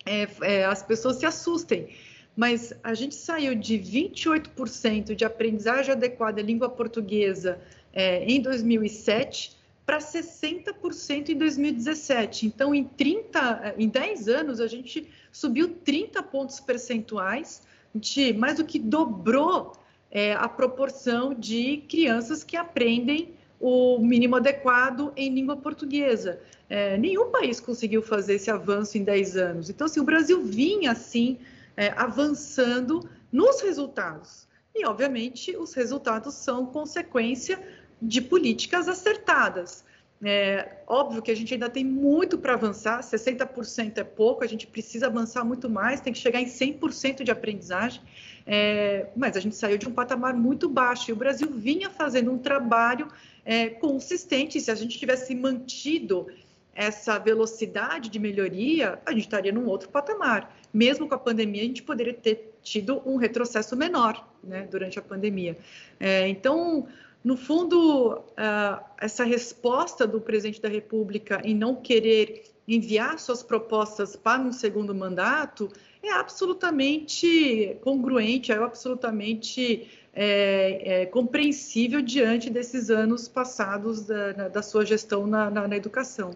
é, 0.06 0.28
é, 0.42 0.66
as 0.66 0.82
pessoas 0.82 1.18
se 1.18 1.26
assustem, 1.26 1.90
mas 2.38 2.74
a 2.82 2.94
gente 2.94 3.16
saiu 3.16 3.54
de 3.54 3.78
28% 3.78 5.14
de 5.14 5.26
aprendizagem 5.26 5.92
adequada 5.92 6.40
em 6.40 6.46
língua 6.46 6.70
portuguesa 6.70 7.60
é, 7.92 8.24
em 8.24 8.42
2007 8.42 9.58
para 9.86 9.98
60% 9.98 11.30
em 11.30 11.38
2017. 11.38 12.46
Então, 12.46 12.74
em 12.74 12.86
30, 12.86 13.76
em 13.78 13.90
10 13.90 14.30
anos, 14.30 14.62
a 14.62 14.68
gente 14.68 15.10
subiu 15.34 15.76
30 15.84 16.24
pontos 16.24 16.62
percentuais, 16.62 17.64
gente 17.94 18.32
mais 18.32 18.56
do 18.56 18.64
que 18.64 18.80
dobrou 18.80 19.74
é, 20.10 20.34
a 20.34 20.48
proporção 20.48 21.34
de 21.34 21.84
crianças 21.90 22.42
que 22.42 22.56
aprendem 22.56 23.38
o 23.60 24.00
mínimo 24.00 24.38
adequado 24.38 25.12
em 25.16 25.34
língua 25.34 25.58
portuguesa. 25.58 26.40
É, 26.70 26.98
nenhum 26.98 27.30
país 27.30 27.60
conseguiu 27.60 28.02
fazer 28.02 28.36
esse 28.36 28.50
avanço 28.50 28.98
em 28.98 29.04
10 29.04 29.38
anos. 29.38 29.70
Então, 29.70 29.86
assim, 29.86 30.00
o 30.00 30.04
Brasil 30.04 30.42
vinha, 30.42 30.92
assim, 30.92 31.38
é, 31.76 31.90
avançando 31.98 33.10
nos 33.32 33.62
resultados. 33.62 34.48
E, 34.74 34.86
obviamente, 34.86 35.58
os 35.58 35.74
resultados 35.74 36.36
são 36.36 36.66
consequência 36.66 37.62
de 38.02 38.22
políticas 38.22 38.88
acertadas. 38.88 39.84
É 40.22 40.80
óbvio 40.86 41.22
que 41.22 41.32
a 41.32 41.36
gente 41.36 41.54
ainda 41.54 41.70
tem 41.70 41.86
muito 41.86 42.38
para 42.38 42.54
avançar, 42.54 43.00
60% 43.00 44.00
é 44.00 44.04
pouco, 44.04 44.44
a 44.44 44.48
gente 44.48 44.68
precisa 44.68 45.08
avançar 45.08 45.46
muito 45.46 45.70
mais, 45.70 46.02
tem 46.02 46.12
que 46.12 46.20
chegar 46.20 46.42
em 46.42 46.46
100% 46.46 47.24
de 47.24 47.32
aprendizagem, 47.32 48.02
é, 48.46 49.08
mas 49.16 49.38
a 49.38 49.40
gente 49.40 49.56
saiu 49.56 49.78
de 49.78 49.88
um 49.88 49.94
patamar 49.94 50.34
muito 50.34 50.68
baixo 50.68 51.10
e 51.10 51.14
o 51.14 51.16
Brasil 51.16 51.50
vinha 51.50 51.90
fazendo 51.90 52.34
um 52.34 52.38
trabalho 52.38 53.08
é, 53.46 53.70
consistente. 53.70 54.60
Se 54.60 54.70
a 54.70 54.76
gente 54.76 55.00
tivesse 55.00 55.34
mantido 55.34 56.28
essa 56.76 57.18
velocidade 57.18 58.10
de 58.10 58.20
melhoria, 58.20 59.00
a 59.06 59.12
gente 59.12 59.24
estaria 59.24 59.52
num 59.52 59.68
outro 59.68 59.90
patamar. 59.90 60.56
Mesmo 60.74 61.08
com 61.08 61.16
a 61.16 61.18
pandemia, 61.18 61.62
a 61.62 61.66
gente 61.66 61.84
poderia 61.84 62.14
ter 62.14 62.54
tido 62.62 63.02
um 63.06 63.16
retrocesso 63.16 63.76
menor 63.76 64.28
né, 64.44 64.68
durante 64.70 65.00
a 65.00 65.02
pandemia. 65.02 65.58
É, 66.00 66.28
então, 66.28 66.88
no 67.24 67.36
fundo, 67.36 68.14
uh, 68.14 68.84
essa 68.98 69.24
resposta 69.24 70.08
do 70.08 70.22
presidente 70.22 70.62
da 70.62 70.70
República 70.70 71.42
em 71.44 71.54
não 71.54 71.76
querer 71.76 72.46
enviar 72.68 73.20
suas 73.20 73.44
propostas 73.44 74.16
para 74.16 74.42
um 74.42 74.52
segundo 74.52 74.94
mandato 74.96 75.70
é 76.02 76.12
absolutamente 76.12 77.78
congruente, 77.82 78.52
é 78.52 78.56
absolutamente 78.56 79.90
é, 80.14 81.02
é, 81.02 81.06
compreensível 81.08 82.02
diante 82.02 82.50
desses 82.50 82.90
anos 82.90 83.28
passados 83.28 84.06
da, 84.06 84.48
da 84.48 84.62
sua 84.62 84.86
gestão 84.86 85.28
na, 85.28 85.50
na, 85.50 85.68
na 85.68 85.76
educação. 85.76 86.32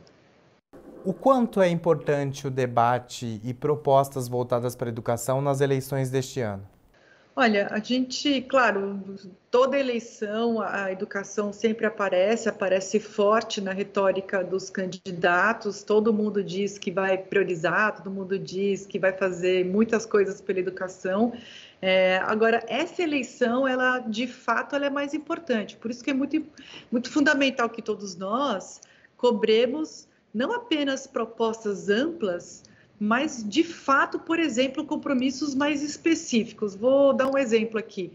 O 1.05 1.13
quanto 1.13 1.61
é 1.61 1.69
importante 1.69 2.47
o 2.47 2.51
debate 2.51 3.39
e 3.43 3.53
propostas 3.53 4.27
voltadas 4.27 4.75
para 4.75 4.89
a 4.89 4.91
educação 4.91 5.41
nas 5.41 5.61
eleições 5.61 6.09
deste 6.09 6.41
ano? 6.41 6.72
Olha, 7.35 7.67
a 7.71 7.79
gente, 7.79 8.41
claro, 8.43 9.03
toda 9.49 9.79
eleição 9.79 10.61
a 10.61 10.91
educação 10.91 11.51
sempre 11.51 11.83
aparece, 11.83 12.47
aparece 12.47 12.99
forte 12.99 13.59
na 13.59 13.73
retórica 13.73 14.43
dos 14.43 14.69
candidatos. 14.69 15.81
Todo 15.81 16.13
mundo 16.13 16.43
diz 16.43 16.77
que 16.77 16.91
vai 16.91 17.17
priorizar, 17.17 17.95
todo 17.95 18.11
mundo 18.11 18.37
diz 18.37 18.85
que 18.85 18.99
vai 18.99 19.11
fazer 19.11 19.65
muitas 19.65 20.05
coisas 20.05 20.41
pela 20.41 20.59
educação. 20.59 21.33
É, 21.81 22.17
agora, 22.19 22.63
essa 22.67 23.01
eleição, 23.01 23.67
ela 23.67 23.97
de 23.97 24.27
fato, 24.27 24.75
ela 24.75 24.85
é 24.85 24.91
mais 24.91 25.15
importante. 25.15 25.75
Por 25.77 25.89
isso 25.89 26.03
que 26.03 26.11
é 26.11 26.13
muito, 26.13 26.45
muito 26.91 27.09
fundamental 27.09 27.67
que 27.67 27.81
todos 27.81 28.15
nós 28.15 28.79
cobremos 29.17 30.07
não 30.31 30.53
apenas 30.53 31.07
propostas 31.07 31.89
amplas, 31.89 32.63
mas 33.03 33.43
de 33.45 33.65
fato, 33.65 34.17
por 34.17 34.39
exemplo, 34.39 34.85
compromissos 34.85 35.53
mais 35.53 35.83
específicos. 35.83 36.73
Vou 36.73 37.11
dar 37.11 37.29
um 37.29 37.37
exemplo 37.37 37.77
aqui. 37.77 38.09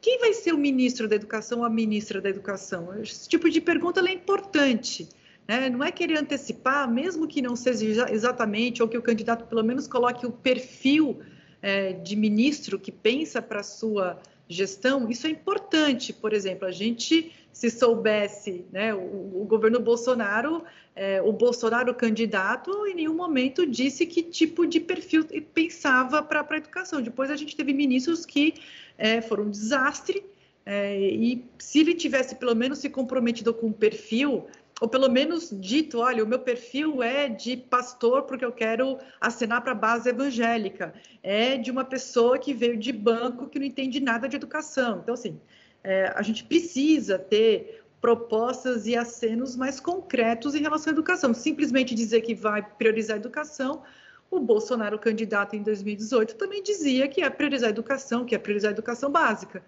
Quem 0.00 0.20
vai 0.20 0.32
ser 0.32 0.54
o 0.54 0.58
ministro 0.58 1.08
da 1.08 1.16
Educação 1.16 1.58
ou 1.58 1.64
a 1.64 1.70
ministra 1.70 2.20
da 2.20 2.28
Educação? 2.28 2.96
Esse 3.02 3.28
tipo 3.28 3.50
de 3.50 3.60
pergunta 3.60 4.00
é 4.00 4.12
importante. 4.12 5.08
Né? 5.48 5.68
Não 5.68 5.82
é 5.82 5.90
querer 5.90 6.16
antecipar, 6.16 6.88
mesmo 6.88 7.26
que 7.26 7.42
não 7.42 7.56
seja 7.56 8.06
exatamente, 8.08 8.80
ou 8.80 8.88
que 8.88 8.96
o 8.96 9.02
candidato 9.02 9.46
pelo 9.46 9.64
menos 9.64 9.88
coloque 9.88 10.24
o 10.24 10.30
perfil 10.30 11.18
é, 11.60 11.92
de 11.94 12.14
ministro 12.14 12.78
que 12.78 12.92
pensa 12.92 13.42
para 13.42 13.60
a 13.60 13.64
sua 13.64 14.22
gestão. 14.48 15.10
Isso 15.10 15.26
é 15.26 15.30
importante. 15.30 16.12
Por 16.12 16.32
exemplo, 16.32 16.68
a 16.68 16.70
gente, 16.70 17.32
se 17.54 17.70
soubesse, 17.70 18.66
né, 18.70 18.92
o, 18.92 18.98
o 19.40 19.46
governo 19.48 19.80
Bolsonaro 19.80 20.62
é, 20.96 21.20
o 21.20 21.32
Bolsonaro, 21.32 21.92
candidato, 21.92 22.86
em 22.86 22.94
nenhum 22.94 23.14
momento 23.14 23.66
disse 23.66 24.06
que 24.06 24.22
tipo 24.22 24.64
de 24.64 24.78
perfil 24.78 25.24
pensava 25.52 26.22
para 26.22 26.46
a 26.48 26.56
educação. 26.56 27.02
Depois 27.02 27.30
a 27.30 27.36
gente 27.36 27.56
teve 27.56 27.72
ministros 27.72 28.24
que 28.24 28.54
é, 28.96 29.20
foram 29.20 29.44
um 29.44 29.50
desastre, 29.50 30.24
é, 30.64 30.96
e 30.96 31.44
se 31.58 31.80
ele 31.80 31.94
tivesse 31.94 32.36
pelo 32.36 32.54
menos 32.54 32.78
se 32.78 32.88
comprometido 32.88 33.52
com 33.52 33.66
um 33.66 33.72
perfil, 33.72 34.46
ou 34.80 34.88
pelo 34.88 35.10
menos 35.10 35.50
dito, 35.52 35.98
olha, 35.98 36.22
o 36.22 36.26
meu 36.26 36.38
perfil 36.38 37.02
é 37.02 37.28
de 37.28 37.56
pastor 37.56 38.22
porque 38.22 38.44
eu 38.44 38.52
quero 38.52 38.98
assinar 39.20 39.62
para 39.62 39.72
a 39.72 39.74
base 39.74 40.08
evangélica, 40.08 40.94
é 41.24 41.56
de 41.56 41.72
uma 41.72 41.84
pessoa 41.84 42.38
que 42.38 42.54
veio 42.54 42.76
de 42.76 42.92
banco 42.92 43.48
que 43.48 43.58
não 43.58 43.66
entende 43.66 43.98
nada 43.98 44.28
de 44.28 44.36
educação. 44.36 45.00
Então, 45.02 45.14
assim, 45.14 45.40
é, 45.84 46.12
a 46.16 46.22
gente 46.22 46.42
precisa 46.44 47.18
ter 47.18 47.84
propostas 48.00 48.86
e 48.86 48.96
acenos 48.96 49.54
mais 49.54 49.78
concretos 49.78 50.54
em 50.54 50.62
relação 50.62 50.90
à 50.90 50.94
educação. 50.94 51.32
Simplesmente 51.32 51.94
dizer 51.94 52.22
que 52.22 52.34
vai 52.34 52.62
priorizar 52.62 53.16
a 53.16 53.20
educação, 53.20 53.82
o 54.30 54.40
Bolsonaro, 54.40 54.98
candidato 54.98 55.54
em 55.54 55.62
2018, 55.62 56.34
também 56.34 56.62
dizia 56.62 57.06
que 57.06 57.22
é 57.22 57.30
priorizar 57.30 57.68
a 57.68 57.70
educação, 57.70 58.24
que 58.24 58.34
é 58.34 58.38
priorizar 58.38 58.70
a 58.70 58.72
educação 58.72 59.10
básica. 59.10 59.62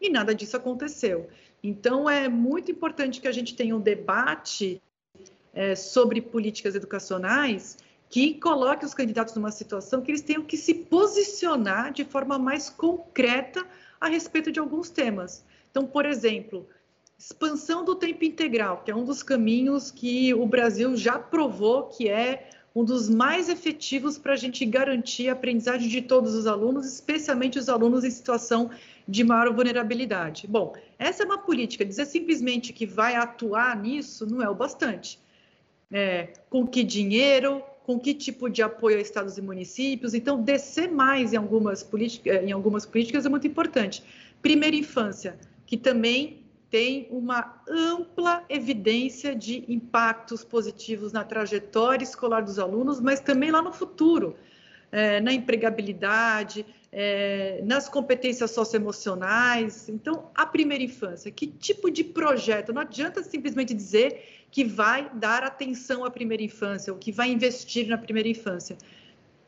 E 0.00 0.08
nada 0.08 0.34
disso 0.34 0.56
aconteceu. 0.56 1.28
Então, 1.62 2.08
é 2.08 2.28
muito 2.28 2.70
importante 2.70 3.20
que 3.20 3.28
a 3.28 3.32
gente 3.32 3.54
tenha 3.54 3.76
um 3.76 3.80
debate 3.80 4.80
é, 5.54 5.74
sobre 5.74 6.20
políticas 6.20 6.74
educacionais 6.74 7.78
que 8.08 8.34
coloque 8.34 8.84
os 8.84 8.94
candidatos 8.94 9.34
numa 9.34 9.50
situação 9.50 10.02
que 10.02 10.10
eles 10.10 10.20
tenham 10.20 10.42
que 10.42 10.56
se 10.56 10.74
posicionar 10.74 11.92
de 11.92 12.04
forma 12.04 12.38
mais 12.38 12.68
concreta 12.68 13.66
a 14.00 14.08
respeito 14.08 14.52
de 14.52 14.60
alguns 14.60 14.90
temas. 14.90 15.44
Então, 15.72 15.86
por 15.86 16.04
exemplo, 16.04 16.68
expansão 17.18 17.82
do 17.82 17.94
tempo 17.94 18.24
integral, 18.24 18.82
que 18.84 18.90
é 18.90 18.94
um 18.94 19.04
dos 19.04 19.22
caminhos 19.22 19.90
que 19.90 20.34
o 20.34 20.46
Brasil 20.46 20.94
já 20.96 21.18
provou 21.18 21.84
que 21.84 22.08
é 22.08 22.50
um 22.74 22.84
dos 22.84 23.08
mais 23.08 23.48
efetivos 23.48 24.18
para 24.18 24.34
a 24.34 24.36
gente 24.36 24.64
garantir 24.66 25.28
a 25.28 25.32
aprendizagem 25.32 25.88
de 25.88 26.02
todos 26.02 26.34
os 26.34 26.46
alunos, 26.46 26.86
especialmente 26.86 27.58
os 27.58 27.68
alunos 27.68 28.04
em 28.04 28.10
situação 28.10 28.70
de 29.08 29.24
maior 29.24 29.52
vulnerabilidade. 29.52 30.46
Bom, 30.46 30.74
essa 30.98 31.22
é 31.22 31.26
uma 31.26 31.38
política. 31.38 31.84
Dizer 31.84 32.06
simplesmente 32.06 32.72
que 32.72 32.86
vai 32.86 33.14
atuar 33.14 33.76
nisso 33.76 34.26
não 34.26 34.42
é 34.42 34.48
o 34.48 34.54
bastante. 34.54 35.18
É, 35.90 36.32
com 36.48 36.66
que 36.66 36.82
dinheiro, 36.82 37.62
com 37.84 37.98
que 37.98 38.14
tipo 38.14 38.48
de 38.48 38.62
apoio 38.62 38.96
a 38.98 39.00
estados 39.00 39.36
e 39.36 39.42
municípios. 39.42 40.14
Então, 40.14 40.42
descer 40.42 40.90
mais 40.90 41.32
em 41.32 41.36
algumas, 41.36 41.86
em 42.24 42.52
algumas 42.52 42.86
políticas 42.86 43.26
é 43.26 43.28
muito 43.28 43.46
importante. 43.46 44.02
Primeira 44.40 44.74
infância, 44.74 45.38
que 45.72 45.78
também 45.78 46.44
tem 46.68 47.08
uma 47.10 47.62
ampla 47.66 48.44
evidência 48.50 49.34
de 49.34 49.64
impactos 49.72 50.44
positivos 50.44 51.14
na 51.14 51.24
trajetória 51.24 52.04
escolar 52.04 52.42
dos 52.42 52.58
alunos, 52.58 53.00
mas 53.00 53.20
também 53.20 53.50
lá 53.50 53.62
no 53.62 53.72
futuro, 53.72 54.36
é, 54.90 55.18
na 55.22 55.32
empregabilidade, 55.32 56.66
é, 56.92 57.62
nas 57.64 57.88
competências 57.88 58.50
socioemocionais. 58.50 59.88
Então, 59.88 60.30
a 60.34 60.44
primeira 60.44 60.84
infância, 60.84 61.30
que 61.30 61.46
tipo 61.46 61.90
de 61.90 62.04
projeto? 62.04 62.70
Não 62.70 62.82
adianta 62.82 63.22
simplesmente 63.22 63.72
dizer 63.72 64.44
que 64.50 64.62
vai 64.62 65.10
dar 65.14 65.42
atenção 65.42 66.04
à 66.04 66.10
primeira 66.10 66.42
infância, 66.42 66.92
ou 66.92 66.98
que 66.98 67.10
vai 67.10 67.30
investir 67.30 67.88
na 67.88 67.96
primeira 67.96 68.28
infância. 68.28 68.76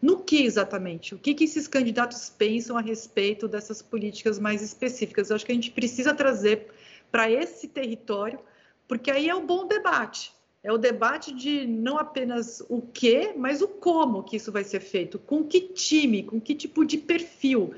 No 0.00 0.18
que 0.18 0.44
exatamente? 0.44 1.14
O 1.14 1.18
que, 1.18 1.34
que 1.34 1.44
esses 1.44 1.66
candidatos 1.66 2.28
pensam 2.30 2.76
a 2.76 2.80
respeito 2.80 3.48
dessas 3.48 3.80
políticas 3.80 4.38
mais 4.38 4.60
específicas? 4.62 5.30
Eu 5.30 5.36
acho 5.36 5.46
que 5.46 5.52
a 5.52 5.54
gente 5.54 5.70
precisa 5.70 6.12
trazer 6.12 6.68
para 7.10 7.30
esse 7.30 7.68
território, 7.68 8.38
porque 8.86 9.10
aí 9.10 9.28
é 9.28 9.34
o 9.34 9.46
bom 9.46 9.66
debate. 9.66 10.32
É 10.62 10.72
o 10.72 10.78
debate 10.78 11.32
de 11.34 11.66
não 11.66 11.98
apenas 11.98 12.64
o 12.70 12.80
que, 12.80 13.34
mas 13.36 13.60
o 13.60 13.68
como 13.68 14.22
que 14.22 14.36
isso 14.36 14.50
vai 14.50 14.64
ser 14.64 14.80
feito, 14.80 15.18
com 15.18 15.44
que 15.44 15.60
time, 15.60 16.22
com 16.22 16.40
que 16.40 16.54
tipo 16.54 16.86
de 16.86 16.96
perfil, 16.96 17.74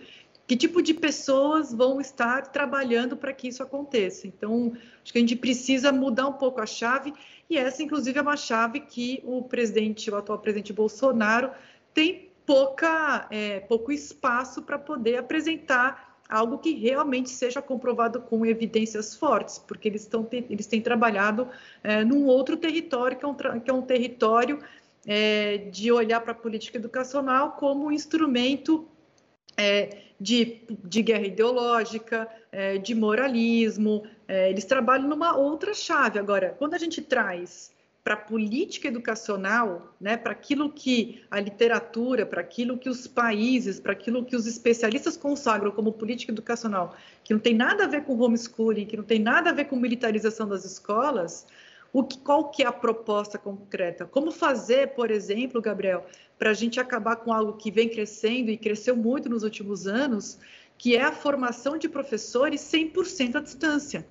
que 0.46 0.56
tipo 0.56 0.80
de 0.80 0.94
pessoas 0.94 1.74
vão 1.74 2.00
estar 2.00 2.52
trabalhando 2.52 3.16
para 3.16 3.32
que 3.32 3.48
isso 3.48 3.62
aconteça. 3.62 4.28
Então, 4.28 4.72
acho 5.02 5.12
que 5.12 5.18
a 5.18 5.20
gente 5.20 5.34
precisa 5.34 5.90
mudar 5.90 6.28
um 6.28 6.34
pouco 6.34 6.60
a 6.60 6.66
chave, 6.66 7.12
e 7.50 7.58
essa, 7.58 7.82
inclusive, 7.82 8.18
é 8.18 8.22
uma 8.22 8.36
chave 8.36 8.80
que 8.80 9.20
o 9.24 9.42
presidente, 9.42 10.10
o 10.10 10.16
atual 10.16 10.38
presidente 10.38 10.72
Bolsonaro, 10.72 11.50
tem 11.96 12.28
pouca, 12.44 13.26
é, 13.30 13.60
pouco 13.60 13.90
espaço 13.90 14.60
para 14.60 14.78
poder 14.78 15.16
apresentar 15.16 16.18
algo 16.28 16.58
que 16.58 16.74
realmente 16.74 17.30
seja 17.30 17.62
comprovado 17.62 18.20
com 18.20 18.44
evidências 18.44 19.16
fortes, 19.16 19.58
porque 19.58 19.88
eles, 19.88 20.02
estão, 20.02 20.28
eles 20.30 20.66
têm 20.66 20.82
trabalhado 20.82 21.48
é, 21.82 22.04
num 22.04 22.26
outro 22.26 22.54
território, 22.58 23.16
que 23.16 23.24
é 23.24 23.28
um, 23.28 23.34
que 23.34 23.70
é 23.70 23.72
um 23.72 23.80
território 23.80 24.62
é, 25.06 25.56
de 25.56 25.90
olhar 25.90 26.20
para 26.20 26.32
a 26.32 26.34
política 26.34 26.76
educacional 26.76 27.52
como 27.52 27.86
um 27.86 27.92
instrumento 27.92 28.86
é, 29.56 30.02
de, 30.20 30.60
de, 30.68 31.00
guerra 31.00 31.26
ideológica, 31.26 32.28
é, 32.52 32.76
de 32.76 32.94
moralismo, 32.94 34.04
é, 34.28 34.50
eles 34.50 34.66
trabalham 34.66 35.08
numa 35.08 35.34
outra 35.34 35.72
chave. 35.72 36.18
Agora, 36.18 36.54
quando 36.58 36.74
a 36.74 36.78
gente 36.78 37.00
traz 37.00 37.74
para 38.06 38.14
a 38.14 38.18
política 38.18 38.86
educacional, 38.86 39.92
né, 40.00 40.16
para 40.16 40.30
aquilo 40.30 40.70
que 40.70 41.24
a 41.28 41.40
literatura, 41.40 42.24
para 42.24 42.40
aquilo 42.40 42.78
que 42.78 42.88
os 42.88 43.08
países, 43.08 43.80
para 43.80 43.90
aquilo 43.90 44.24
que 44.24 44.36
os 44.36 44.46
especialistas 44.46 45.16
consagram 45.16 45.72
como 45.72 45.90
política 45.90 46.30
educacional, 46.30 46.94
que 47.24 47.34
não 47.34 47.40
tem 47.40 47.52
nada 47.52 47.82
a 47.82 47.88
ver 47.88 48.04
com 48.04 48.16
homeschooling, 48.16 48.86
que 48.86 48.96
não 48.96 49.02
tem 49.02 49.18
nada 49.18 49.50
a 49.50 49.52
ver 49.52 49.64
com 49.64 49.74
militarização 49.74 50.46
das 50.46 50.64
escolas, 50.64 51.48
o 51.92 52.04
que, 52.04 52.16
qual 52.18 52.48
que 52.48 52.62
é 52.62 52.66
a 52.66 52.70
proposta 52.70 53.38
concreta? 53.38 54.04
Como 54.04 54.30
fazer, 54.30 54.94
por 54.94 55.10
exemplo, 55.10 55.60
Gabriel, 55.60 56.06
para 56.38 56.50
a 56.50 56.54
gente 56.54 56.78
acabar 56.78 57.16
com 57.16 57.32
algo 57.32 57.54
que 57.54 57.72
vem 57.72 57.88
crescendo 57.88 58.52
e 58.52 58.56
cresceu 58.56 58.94
muito 58.94 59.28
nos 59.28 59.42
últimos 59.42 59.88
anos, 59.88 60.38
que 60.78 60.94
é 60.94 61.02
a 61.02 61.10
formação 61.10 61.76
de 61.76 61.88
professores 61.88 62.60
100% 62.60 63.34
à 63.34 63.40
distância. 63.40 64.06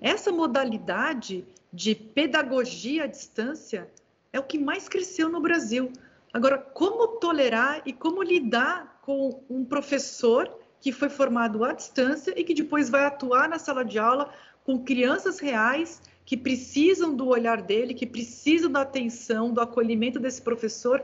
Essa 0.00 0.32
modalidade 0.32 1.44
de 1.72 1.94
pedagogia 1.94 3.04
à 3.04 3.06
distância 3.06 3.90
é 4.32 4.38
o 4.38 4.44
que 4.44 4.58
mais 4.58 4.88
cresceu 4.88 5.28
no 5.28 5.40
Brasil. 5.40 5.92
Agora, 6.32 6.58
como 6.58 7.18
tolerar 7.18 7.82
e 7.84 7.92
como 7.92 8.22
lidar 8.22 9.00
com 9.02 9.42
um 9.48 9.64
professor 9.64 10.50
que 10.80 10.92
foi 10.92 11.08
formado 11.08 11.64
à 11.64 11.72
distância 11.72 12.32
e 12.36 12.44
que 12.44 12.54
depois 12.54 12.88
vai 12.88 13.04
atuar 13.04 13.48
na 13.48 13.58
sala 13.58 13.84
de 13.84 13.98
aula 13.98 14.32
com 14.64 14.82
crianças 14.82 15.38
reais 15.38 16.00
que 16.24 16.36
precisam 16.36 17.14
do 17.14 17.26
olhar 17.26 17.60
dele, 17.60 17.92
que 17.92 18.06
precisam 18.06 18.70
da 18.70 18.82
atenção, 18.82 19.52
do 19.52 19.60
acolhimento 19.60 20.20
desse 20.20 20.40
professor, 20.40 21.02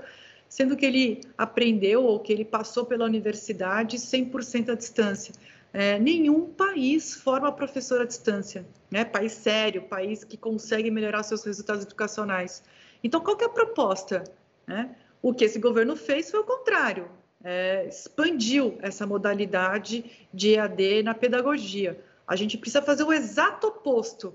sendo 0.48 0.76
que 0.76 0.86
ele 0.86 1.20
aprendeu 1.36 2.04
ou 2.04 2.20
que 2.20 2.32
ele 2.32 2.44
passou 2.44 2.84
pela 2.86 3.04
universidade 3.04 3.96
100% 3.96 4.70
à 4.70 4.74
distância. 4.74 5.34
É, 5.76 5.98
nenhum 5.98 6.46
país 6.46 7.14
forma 7.14 7.52
professor 7.52 8.00
à 8.00 8.06
distância, 8.06 8.66
né? 8.90 9.04
País 9.04 9.32
sério, 9.32 9.82
país 9.82 10.24
que 10.24 10.38
consegue 10.38 10.90
melhorar 10.90 11.22
seus 11.22 11.44
resultados 11.44 11.84
educacionais. 11.84 12.62
Então, 13.04 13.20
qual 13.20 13.36
é 13.38 13.44
a 13.44 13.48
proposta? 13.50 14.24
Né? 14.66 14.96
O 15.20 15.34
que 15.34 15.44
esse 15.44 15.58
governo 15.58 15.94
fez 15.94 16.30
foi 16.30 16.40
o 16.40 16.44
contrário, 16.44 17.10
é, 17.44 17.86
expandiu 17.86 18.78
essa 18.80 19.06
modalidade 19.06 20.26
de 20.32 20.54
EAD 20.54 21.02
na 21.02 21.12
pedagogia. 21.14 22.02
A 22.26 22.36
gente 22.36 22.56
precisa 22.56 22.80
fazer 22.80 23.04
o 23.04 23.12
exato 23.12 23.66
oposto. 23.66 24.34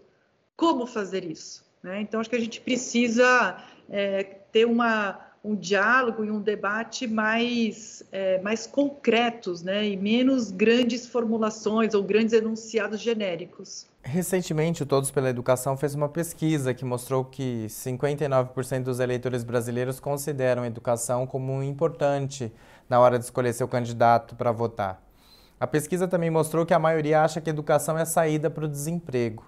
Como 0.56 0.86
fazer 0.86 1.26
isso? 1.26 1.66
Né? 1.82 2.02
Então, 2.02 2.20
acho 2.20 2.30
que 2.30 2.36
a 2.36 2.40
gente 2.40 2.62
precisa 2.62 3.58
é, 3.90 4.24
ter 4.52 4.66
uma, 4.66 5.20
um 5.44 5.56
diálogo 5.56 6.24
e 6.24 6.30
um 6.30 6.40
debate 6.40 7.08
mais, 7.08 8.04
é, 8.12 8.40
mais 8.42 8.68
concretos, 8.68 9.64
né? 9.64 9.88
e 9.88 9.98
menos 9.98 10.52
grandes 10.52 11.08
formulações 11.08 11.94
ou 11.94 12.04
grandes 12.04 12.34
enunciados 12.34 13.00
genéricos. 13.00 13.88
Recentemente, 14.04 14.84
o 14.84 14.86
Todos 14.86 15.12
pela 15.12 15.30
Educação 15.30 15.78
fez 15.78 15.96
uma 15.96 16.10
pesquisa 16.10 16.74
que 16.74 16.86
mostrou 16.86 17.26
que 17.26 17.66
59% 17.68 18.84
dos 18.84 19.00
eleitores 19.00 19.44
brasileiros 19.44 20.00
consideram 20.00 20.64
a 20.64 20.68
educação 20.68 21.26
como 21.26 21.62
importante 21.64 22.52
na 22.90 23.00
hora 23.00 23.18
de 23.18 23.26
escolher 23.26 23.54
seu 23.54 23.68
candidato 23.68 24.36
para 24.36 24.52
votar. 24.52 25.02
A 25.60 25.68
pesquisa 25.68 26.08
também 26.08 26.32
mostrou 26.32 26.66
que 26.66 26.74
a 26.74 26.80
maioria 26.80 27.22
acha 27.22 27.40
que 27.40 27.50
a 27.50 27.54
educação 27.54 27.98
é 27.98 28.02
a 28.02 28.06
saída 28.06 28.50
para 28.50 28.66
o 28.66 28.68
desemprego. 28.68 29.46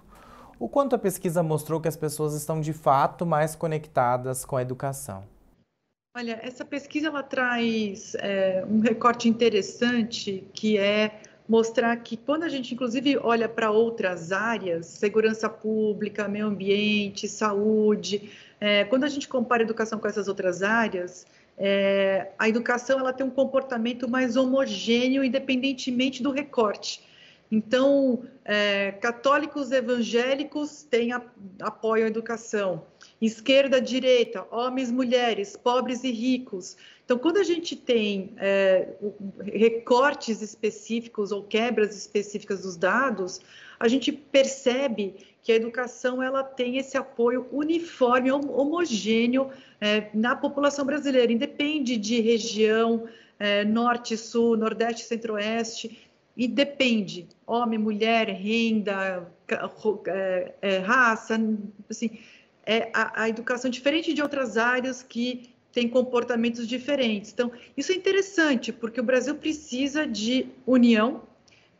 O 0.58 0.68
quanto 0.68 0.94
a 0.94 0.98
pesquisa 0.98 1.42
mostrou 1.42 1.80
que 1.80 1.88
as 1.88 1.96
pessoas 1.96 2.34
estão 2.34 2.60
de 2.60 2.72
fato 2.72 3.26
mais 3.26 3.56
conectadas 3.56 4.44
com 4.44 4.56
a 4.56 4.62
educação? 4.62 5.33
Olha, 6.16 6.38
essa 6.44 6.64
pesquisa 6.64 7.08
ela 7.08 7.24
traz 7.24 8.14
é, 8.20 8.64
um 8.70 8.78
recorte 8.78 9.28
interessante 9.28 10.46
que 10.54 10.78
é 10.78 11.20
mostrar 11.48 11.96
que 11.96 12.16
quando 12.16 12.44
a 12.44 12.48
gente, 12.48 12.72
inclusive, 12.72 13.18
olha 13.18 13.48
para 13.48 13.72
outras 13.72 14.30
áreas, 14.30 14.86
segurança 14.86 15.50
pública, 15.50 16.28
meio 16.28 16.46
ambiente, 16.46 17.26
saúde, 17.26 18.30
é, 18.60 18.84
quando 18.84 19.02
a 19.02 19.08
gente 19.08 19.26
compara 19.26 19.64
a 19.64 19.64
educação 19.64 19.98
com 19.98 20.06
essas 20.06 20.28
outras 20.28 20.62
áreas, 20.62 21.26
é, 21.58 22.30
a 22.38 22.48
educação 22.48 23.00
ela 23.00 23.12
tem 23.12 23.26
um 23.26 23.30
comportamento 23.30 24.08
mais 24.08 24.36
homogêneo, 24.36 25.24
independentemente 25.24 26.22
do 26.22 26.30
recorte. 26.30 27.02
Então, 27.50 28.22
é, 28.44 28.92
católicos 28.92 29.72
evangélicos 29.72 30.84
têm 30.84 31.12
a, 31.12 31.20
apoio 31.60 32.04
à 32.04 32.06
educação, 32.06 32.86
esquerda, 33.20 33.80
direita, 33.80 34.46
homens, 34.50 34.90
mulheres, 34.90 35.56
pobres 35.56 36.04
e 36.04 36.10
ricos. 36.10 36.76
Então, 37.04 37.18
quando 37.18 37.38
a 37.38 37.42
gente 37.42 37.76
tem 37.76 38.32
é, 38.38 38.88
recortes 39.44 40.40
específicos 40.40 41.32
ou 41.32 41.42
quebras 41.42 41.96
específicas 41.96 42.62
dos 42.62 42.76
dados, 42.76 43.40
a 43.78 43.88
gente 43.88 44.10
percebe 44.12 45.14
que 45.42 45.52
a 45.52 45.56
educação 45.56 46.22
ela 46.22 46.42
tem 46.42 46.78
esse 46.78 46.96
apoio 46.96 47.46
uniforme, 47.52 48.32
homogêneo 48.32 49.50
é, 49.80 50.08
na 50.14 50.34
população 50.34 50.86
brasileira, 50.86 51.30
independe 51.30 51.98
de 51.98 52.20
região, 52.20 53.06
é, 53.38 53.64
norte, 53.64 54.16
sul, 54.16 54.56
nordeste, 54.56 55.04
centro-oeste, 55.04 56.08
e 56.36 56.48
depende, 56.48 57.28
homem, 57.46 57.78
mulher, 57.78 58.28
renda, 58.28 59.30
é, 60.06 60.54
é, 60.62 60.78
raça, 60.78 61.38
assim, 61.88 62.18
é 62.66 62.90
a, 62.94 63.22
a 63.22 63.28
educação 63.28 63.70
diferente 63.70 64.12
de 64.12 64.22
outras 64.22 64.56
áreas 64.56 65.02
que 65.02 65.54
têm 65.72 65.88
comportamentos 65.88 66.68
diferentes. 66.68 67.32
Então, 67.32 67.50
isso 67.76 67.92
é 67.92 67.94
interessante, 67.94 68.72
porque 68.72 69.00
o 69.00 69.04
Brasil 69.04 69.34
precisa 69.34 70.06
de 70.06 70.46
união, 70.66 71.22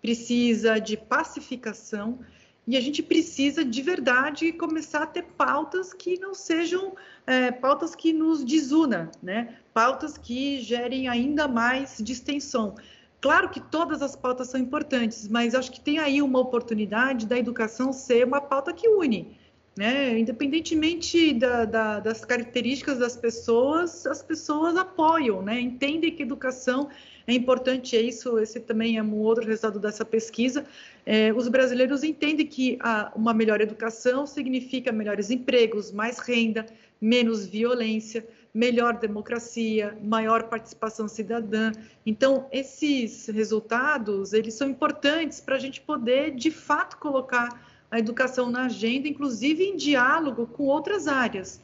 precisa 0.03 0.79
de 0.79 0.97
pacificação, 0.97 2.19
e 2.67 2.77
a 2.77 2.81
gente 2.81 3.03
precisa 3.03 3.63
de 3.65 3.83
verdade 3.83 4.51
começar 4.53 5.03
a 5.03 5.07
ter 5.07 5.23
pautas 5.23 5.93
que 5.93 6.19
não 6.19 6.35
sejam 6.35 6.95
é, 7.27 7.53
pautas 7.53 7.95
que 7.95 8.13
nos 8.13 8.43
desuna, 8.43 9.11
né? 9.23 9.57
Pautas 9.75 10.17
que 10.17 10.61
gerem 10.63 11.07
ainda 11.07 11.47
mais 11.47 11.99
distensão. 12.01 12.75
Claro 13.21 13.51
que 13.51 13.61
todas 13.61 14.01
as 14.01 14.17
pautas 14.17 14.49
são 14.49 14.59
importantes, 14.59 15.29
mas 15.29 15.55
acho 15.55 15.71
que 15.71 15.81
tem 15.81 15.99
aí 15.99 16.23
uma 16.23 16.39
oportunidade 16.39 17.27
da 17.27 17.39
educação 17.39 17.93
ser 17.93 18.27
uma 18.27 18.41
pauta 18.41 18.73
que 18.73 18.89
une. 18.89 19.39
Né? 19.77 20.19
Independentemente 20.19 21.35
da, 21.35 21.65
da, 21.65 22.01
das 22.01 22.25
características 22.25 22.99
das 22.99 23.17
pessoas, 23.17 24.07
as 24.07 24.23
pessoas 24.23 24.77
apoiam, 24.77 25.43
né? 25.43 25.61
entendem 25.61 26.15
que 26.15 26.23
educação 26.23 26.89
é 27.27 27.33
importante, 27.33 27.97
é 27.97 28.03
isso, 28.03 28.39
esse 28.39 28.61
também 28.61 28.99
é 28.99 29.03
um 29.03 29.15
outro 29.17 29.47
resultado 29.47 29.81
dessa 29.81 30.05
pesquisa. 30.05 30.65
É, 31.07 31.33
os 31.33 31.49
brasileiros 31.49 32.05
entendem 32.05 32.47
que 32.47 32.79
a, 32.81 33.11
uma 33.17 33.33
melhor 33.33 33.61
educação 33.61 34.27
significa 34.27 34.93
melhores 34.93 35.31
empregos, 35.31 35.91
mais 35.91 36.19
renda, 36.19 36.67
menos 37.01 37.47
violência, 37.47 38.27
melhor 38.53 38.99
democracia, 38.99 39.97
maior 40.03 40.45
participação 40.45 41.09
cidadã. 41.09 41.73
Então, 42.05 42.47
esses 42.53 43.27
resultados, 43.27 44.33
eles 44.33 44.55
são 44.55 44.69
importantes 44.69 45.41
para 45.41 45.57
a 45.57 45.59
gente 45.59 45.81
poder, 45.81 46.31
de 46.35 46.51
fato, 46.51 46.99
colocar 46.99 47.74
a 47.95 47.99
educação 48.01 48.51
na 48.51 48.65
agenda, 48.65 49.07
inclusive 49.07 49.63
em 49.63 49.77
diálogo 49.77 50.49
com 50.49 50.65
outras 50.65 51.07
áreas. 51.07 51.61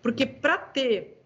Porque 0.00 0.24
para 0.24 0.56
ter 0.56 1.20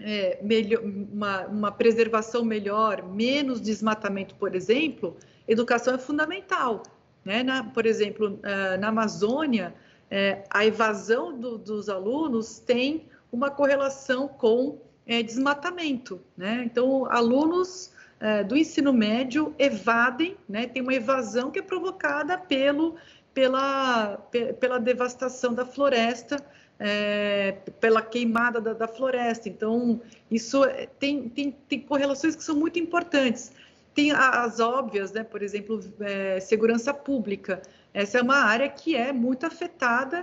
é, 0.00 0.38
melhor, 0.42 0.82
uma, 0.82 1.46
uma 1.48 1.70
preservação 1.70 2.42
melhor, 2.46 3.06
menos 3.06 3.60
desmatamento, 3.60 4.36
por 4.36 4.54
exemplo, 4.54 5.18
educação 5.46 5.96
é 5.96 5.98
fundamental. 5.98 6.82
Né? 7.22 7.42
Na, 7.42 7.62
por 7.62 7.84
exemplo, 7.84 8.40
ah, 8.42 8.78
na 8.78 8.88
Amazônia, 8.88 9.74
é, 10.10 10.44
a 10.48 10.64
evasão 10.64 11.38
do, 11.38 11.58
dos 11.58 11.90
alunos 11.90 12.58
tem 12.58 13.04
uma 13.30 13.50
correlação 13.50 14.28
com 14.28 14.80
é, 15.06 15.22
desmatamento. 15.22 16.22
Né? 16.38 16.62
Então, 16.64 17.04
alunos 17.10 17.92
é, 18.24 18.42
do 18.42 18.56
ensino 18.56 18.90
médio 18.90 19.54
evadem, 19.58 20.38
né? 20.48 20.66
tem 20.66 20.80
uma 20.80 20.94
evasão 20.94 21.50
que 21.50 21.58
é 21.58 21.62
provocada 21.62 22.38
pelo, 22.38 22.96
pela, 23.34 24.16
pela 24.60 24.78
devastação 24.78 25.52
da 25.52 25.66
floresta, 25.66 26.36
é, 26.78 27.52
pela 27.80 28.00
queimada 28.00 28.60
da, 28.60 28.72
da, 28.72 28.88
floresta. 28.88 29.48
Então, 29.48 30.00
isso 30.30 30.64
é, 30.64 30.86
tem, 30.86 31.28
tem, 31.28 31.50
tem 31.68 31.80
correlações 31.80 32.36
que 32.36 32.44
são 32.44 32.56
muito 32.56 32.78
importantes. 32.78 33.52
Tem 33.92 34.12
as 34.12 34.60
óbvias, 34.60 35.12
né? 35.12 35.24
por 35.24 35.42
exemplo, 35.42 35.80
é, 36.00 36.40
segurança 36.40 36.94
pública. 36.94 37.60
Essa 37.92 38.18
é 38.18 38.22
uma 38.22 38.38
área 38.38 38.68
que 38.68 38.96
é 38.96 39.12
muito 39.12 39.44
afetada 39.46 40.22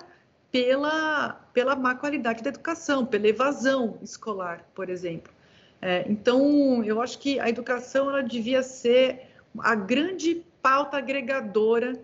pela, 0.52 1.34
pela 1.54 1.76
má 1.76 1.96
qualidade 1.96 2.42
da 2.44 2.50
educação, 2.50 3.06
pela 3.06 3.28
evasão 3.28 3.98
escolar, 4.02 4.66
por 4.74 4.90
exemplo. 4.90 5.32
É, 5.82 6.06
então, 6.08 6.84
eu 6.84 7.02
acho 7.02 7.18
que 7.20 7.40
a 7.40 7.50
educação 7.50 8.10
ela 8.10 8.22
devia 8.22 8.62
ser 8.62 9.28
a 9.60 9.74
grande 9.74 10.46
pauta 10.62 10.98
agregadora 10.98 12.00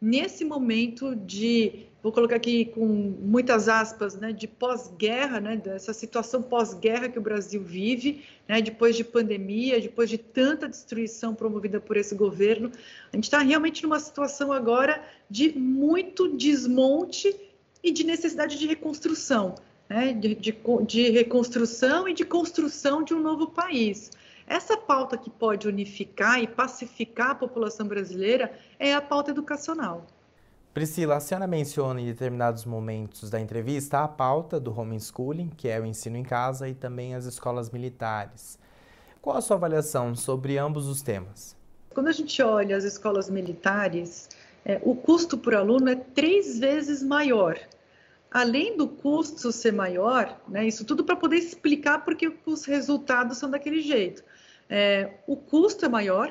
nesse 0.00 0.44
momento 0.44 1.14
de, 1.14 1.86
vou 2.02 2.10
colocar 2.10 2.36
aqui 2.36 2.64
com 2.64 2.86
muitas 2.86 3.68
aspas, 3.68 4.14
né, 4.16 4.32
de 4.32 4.48
pós-guerra, 4.48 5.40
né, 5.40 5.56
dessa 5.56 5.92
situação 5.92 6.42
pós-guerra 6.42 7.08
que 7.08 7.18
o 7.18 7.22
Brasil 7.22 7.62
vive, 7.62 8.24
né, 8.48 8.62
depois 8.62 8.96
de 8.96 9.04
pandemia, 9.04 9.80
depois 9.80 10.08
de 10.08 10.16
tanta 10.16 10.68
destruição 10.68 11.34
promovida 11.34 11.80
por 11.80 11.96
esse 11.96 12.14
governo, 12.14 12.70
a 13.12 13.16
gente 13.16 13.24
está 13.24 13.40
realmente 13.40 13.82
numa 13.82 14.00
situação 14.00 14.52
agora 14.52 15.04
de 15.28 15.56
muito 15.58 16.28
desmonte 16.36 17.36
e 17.82 17.90
de 17.90 18.04
necessidade 18.04 18.58
de 18.58 18.66
reconstrução, 18.66 19.54
né? 19.88 20.12
de, 20.12 20.34
de, 20.34 20.54
de 20.86 21.10
reconstrução 21.10 22.08
e 22.08 22.14
de 22.14 22.24
construção 22.24 23.02
de 23.02 23.14
um 23.14 23.20
novo 23.20 23.48
país. 23.48 24.10
Essa 24.50 24.76
pauta 24.76 25.16
que 25.16 25.30
pode 25.30 25.68
unificar 25.68 26.42
e 26.42 26.46
pacificar 26.48 27.30
a 27.30 27.34
população 27.36 27.86
brasileira 27.86 28.52
é 28.80 28.92
a 28.92 29.00
pauta 29.00 29.30
educacional. 29.30 30.04
Priscila, 30.74 31.18
a 31.18 31.20
senhora 31.20 31.46
menciona 31.46 32.00
em 32.00 32.06
determinados 32.06 32.64
momentos 32.64 33.30
da 33.30 33.38
entrevista 33.38 34.00
a 34.00 34.08
pauta 34.08 34.58
do 34.58 34.76
homeschooling, 34.76 35.50
que 35.56 35.68
é 35.68 35.78
o 35.78 35.86
ensino 35.86 36.16
em 36.16 36.24
casa, 36.24 36.68
e 36.68 36.74
também 36.74 37.14
as 37.14 37.26
escolas 37.26 37.70
militares. 37.70 38.58
Qual 39.22 39.36
a 39.36 39.40
sua 39.40 39.56
avaliação 39.56 40.16
sobre 40.16 40.58
ambos 40.58 40.88
os 40.88 41.00
temas? 41.00 41.56
Quando 41.90 42.08
a 42.08 42.12
gente 42.12 42.42
olha 42.42 42.76
as 42.76 42.82
escolas 42.82 43.30
militares, 43.30 44.28
é, 44.64 44.80
o 44.82 44.96
custo 44.96 45.38
por 45.38 45.54
aluno 45.54 45.90
é 45.90 45.94
três 45.94 46.58
vezes 46.58 47.04
maior. 47.04 47.56
Além 48.28 48.76
do 48.76 48.88
custo 48.88 49.52
ser 49.52 49.72
maior, 49.72 50.40
né, 50.48 50.66
isso 50.66 50.84
tudo 50.84 51.04
para 51.04 51.14
poder 51.14 51.36
explicar 51.36 52.04
porque 52.04 52.32
os 52.44 52.64
resultados 52.64 53.38
são 53.38 53.48
daquele 53.48 53.80
jeito. 53.80 54.24
É, 54.70 55.10
o 55.26 55.36
custo 55.36 55.84
é 55.84 55.88
maior, 55.88 56.30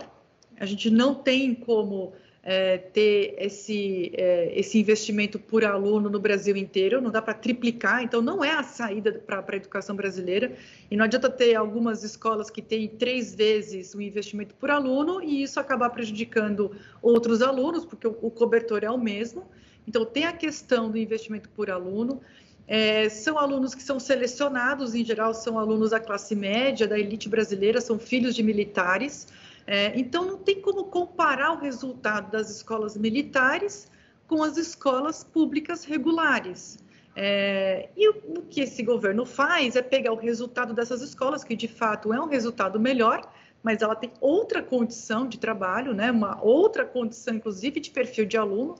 a 0.58 0.65
gente 0.65 0.89
não 0.89 1.13
tem 1.13 1.54
como 1.54 2.13
é, 2.41 2.78
ter 2.78 3.36
esse, 3.38 4.12
é, 4.15 4.58
esse 4.58 4.80
investimento 4.80 5.38
por 5.38 5.65
aluno 5.65 6.10
no 6.10 6.19
Brasil 6.19 6.56
inteiro, 6.56 7.02
não 7.02 7.12
dá 7.12 7.21
para 7.21 7.34
triplicar, 7.34 8.02
então 8.02 8.21
não 8.21 8.43
é 8.43 8.52
a 8.52 8.63
saída 8.63 9.12
para 9.12 9.43
a 9.45 9.56
educação 9.56 9.95
brasileira, 9.95 10.54
e 10.89 10.95
não 10.95 11.04
adianta 11.04 11.30
ter 11.30 11.54
algumas 11.56 12.04
escolas 12.04 12.49
que 12.49 12.62
têm 12.62 12.88
três 12.88 13.36
vezes 13.36 13.93
o 13.93 14.02
investimento 14.02 14.56
por 14.56 14.71
aluno 14.71 15.21
e 15.21 15.43
isso 15.43 15.60
acabar 15.60 15.89
prejudicando 15.89 16.71
outros 17.02 17.41
alunos, 17.41 17.86
porque 17.86 18.08
o, 18.08 18.17
o 18.21 18.32
cobertor 18.32 18.84
é 18.84 18.89
o 18.89 18.97
mesmo. 18.97 19.45
Então, 19.86 20.06
tem 20.06 20.25
a 20.25 20.32
questão 20.32 20.89
do 20.89 20.97
investimento 20.97 21.49
por 21.49 21.69
aluno, 21.69 22.21
é, 22.71 23.10
são 23.10 23.39
alunos 23.39 23.73
que 23.73 23.82
são 23.82 23.99
selecionados, 23.99 24.93
em 24.93 25.03
geral, 25.03 25.34
são 25.34 25.58
alunos 25.58 25.89
da 25.89 25.99
classe 25.99 26.36
média, 26.36 26.88
da 26.88 26.99
elite 26.99 27.27
brasileira, 27.27 27.82
são 27.82 27.97
filhos 27.97 28.36
de 28.36 28.43
militares. 28.43 29.27
É, 29.65 29.99
então, 29.99 30.23
não 30.23 30.38
tem 30.38 30.62
como 30.62 30.84
comparar 30.84 31.53
o 31.53 31.58
resultado 31.58 32.32
das 32.32 32.51
escolas 32.51 32.95
militares 32.95 33.89
com 34.27 34.43
as 34.43 34.55
escolas 34.55 35.23
públicas 35.23 35.84
regulares. 35.84 36.77
É, 37.15 37.89
e 37.97 38.08
o, 38.08 38.13
o 38.38 38.41
que 38.43 38.62
esse 38.62 38.84
governo 38.84 39.25
faz 39.25 39.75
é 39.75 39.82
pegar 39.82 40.12
o 40.12 40.15
resultado 40.15 40.71
dessas 40.71 41.01
escolas, 41.01 41.43
que 41.43 41.55
de 41.55 41.67
fato 41.67 42.13
é 42.13 42.21
um 42.21 42.27
resultado 42.27 42.79
melhor, 42.79 43.27
mas 43.63 43.82
ela 43.82 43.95
tem 43.95 44.12
outra 44.21 44.62
condição 44.62 45.27
de 45.27 45.39
trabalho, 45.39 45.91
né, 45.91 46.12
uma 46.12 46.39
outra 46.43 46.86
condição, 46.86 47.34
inclusive, 47.34 47.79
de 47.79 47.89
perfil 47.89 48.25
de 48.25 48.38
aluno, 48.38 48.75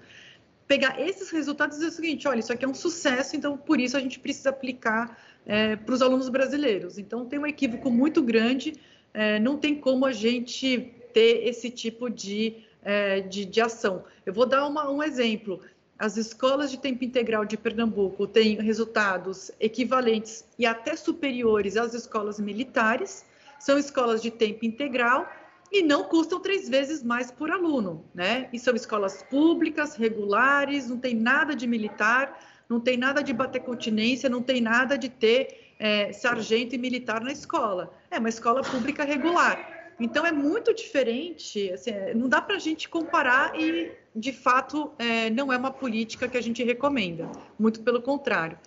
pegar 0.70 1.02
esses 1.02 1.32
resultados 1.32 1.78
e 1.78 1.80
dizer 1.80 1.92
o 1.92 1.96
seguinte: 1.96 2.28
olha, 2.28 2.40
isso 2.40 2.54
aqui 2.54 2.64
é 2.64 2.68
um 2.68 2.76
sucesso, 2.76 3.36
então 3.36 3.58
por 3.58 3.80
isso 3.80 3.98
a 3.98 4.00
gente 4.00 4.20
precisa 4.20 4.52
aplicar 4.52 5.20
é, 5.46 5.76
para 5.76 5.96
os 5.96 6.02
alunos 6.02 6.30
brasileiros. 6.30 7.00
Então 7.00 7.26
tem 7.26 7.40
um 7.40 7.48
equívoco 7.48 7.90
muito 7.90 8.22
grande, 8.22 8.76
é, 9.12 9.40
não 9.40 9.58
tem 9.58 9.76
como 9.76 10.06
a 10.06 10.12
gente 10.12 10.94
ter 11.12 11.48
esse 11.48 11.72
tipo 11.72 12.08
de, 12.08 12.58
é, 12.84 13.20
de, 13.22 13.46
de, 13.46 13.60
ação. 13.60 14.04
Eu 14.24 14.32
vou 14.32 14.46
dar 14.46 14.66
uma, 14.68 14.90
um 14.90 15.02
exemplo. 15.02 15.60
As 15.98 16.16
escolas 16.16 16.72
de 16.72 16.78
tempo 16.78 17.04
integral 17.04 17.44
de 17.44 17.58
Pernambuco 17.58 18.26
têm 18.26 18.56
resultados 18.62 19.52
equivalentes 19.60 20.46
e 20.58 20.66
até 20.66 20.96
superiores 20.96 21.76
às 21.76 21.94
escolas 21.94 22.40
militares. 22.40 23.26
São 23.60 23.78
escolas 23.78 24.22
de 24.22 24.32
tempo 24.32 24.66
integral 24.66 25.30
e 25.72 25.84
não 25.84 26.04
custam 26.04 26.40
três 26.40 26.68
vezes 26.68 27.04
mais 27.04 27.32
por 27.32 27.52
aluno, 27.52 28.04
né? 28.14 28.50
E 28.52 28.60
são 28.60 28.76
escolas 28.76 29.24
públicas, 29.24 29.96
regulares, 29.96 30.90
não 30.90 30.98
tem 30.98 31.14
nada 31.16 31.56
de 31.56 31.68
militar, 31.68 32.40
não 32.68 32.80
tem 32.80 32.98
nada 32.98 33.22
de 33.22 33.34
bater 33.34 33.62
continência, 33.62 34.30
não 34.30 34.42
tem 34.42 34.62
nada 34.62 34.98
de 34.98 35.10
ter 35.10 35.74
é, 35.80 36.12
sargento 36.12 36.76
e 36.76 36.78
militar 36.78 37.22
na 37.22 37.32
escola. 37.32 37.94
É 38.10 38.20
uma 38.20 38.30
escola 38.30 38.62
pública 38.62 39.04
regular. 39.04 39.78
Então 40.00 40.26
é 40.26 40.32
muito 40.32 40.74
diferente, 40.74 41.72
assim, 41.72 41.92
é, 41.92 42.14
não 42.14 42.30
dá 42.30 42.42
para 42.42 42.56
a 42.56 42.60
gente 42.60 42.88
comparar 42.88 43.60
e, 43.60 43.92
de 44.16 44.32
fato, 44.32 44.92
é, 44.98 45.30
não 45.30 45.52
é 45.52 45.58
uma 45.58 45.72
política 45.72 46.28
que 46.28 46.38
a 46.38 46.42
gente 46.42 46.64
recomenda, 46.64 47.30
muito 47.60 47.82
pelo 47.82 48.02
contrário. 48.02 48.58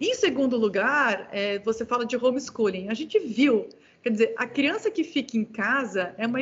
Em 0.00 0.14
segundo 0.14 0.56
lugar, 0.56 1.28
é, 1.32 1.58
você 1.58 1.84
fala 1.84 2.06
de 2.06 2.16
homeschooling. 2.16 2.88
A 2.88 2.94
gente 2.94 3.18
viu 3.18 3.68
Quer 4.02 4.10
dizer, 4.10 4.34
a 4.36 4.46
criança 4.46 4.90
que 4.90 5.02
fica 5.04 5.36
em 5.36 5.44
casa 5.44 6.14
é 6.16 6.26
uma, 6.26 6.38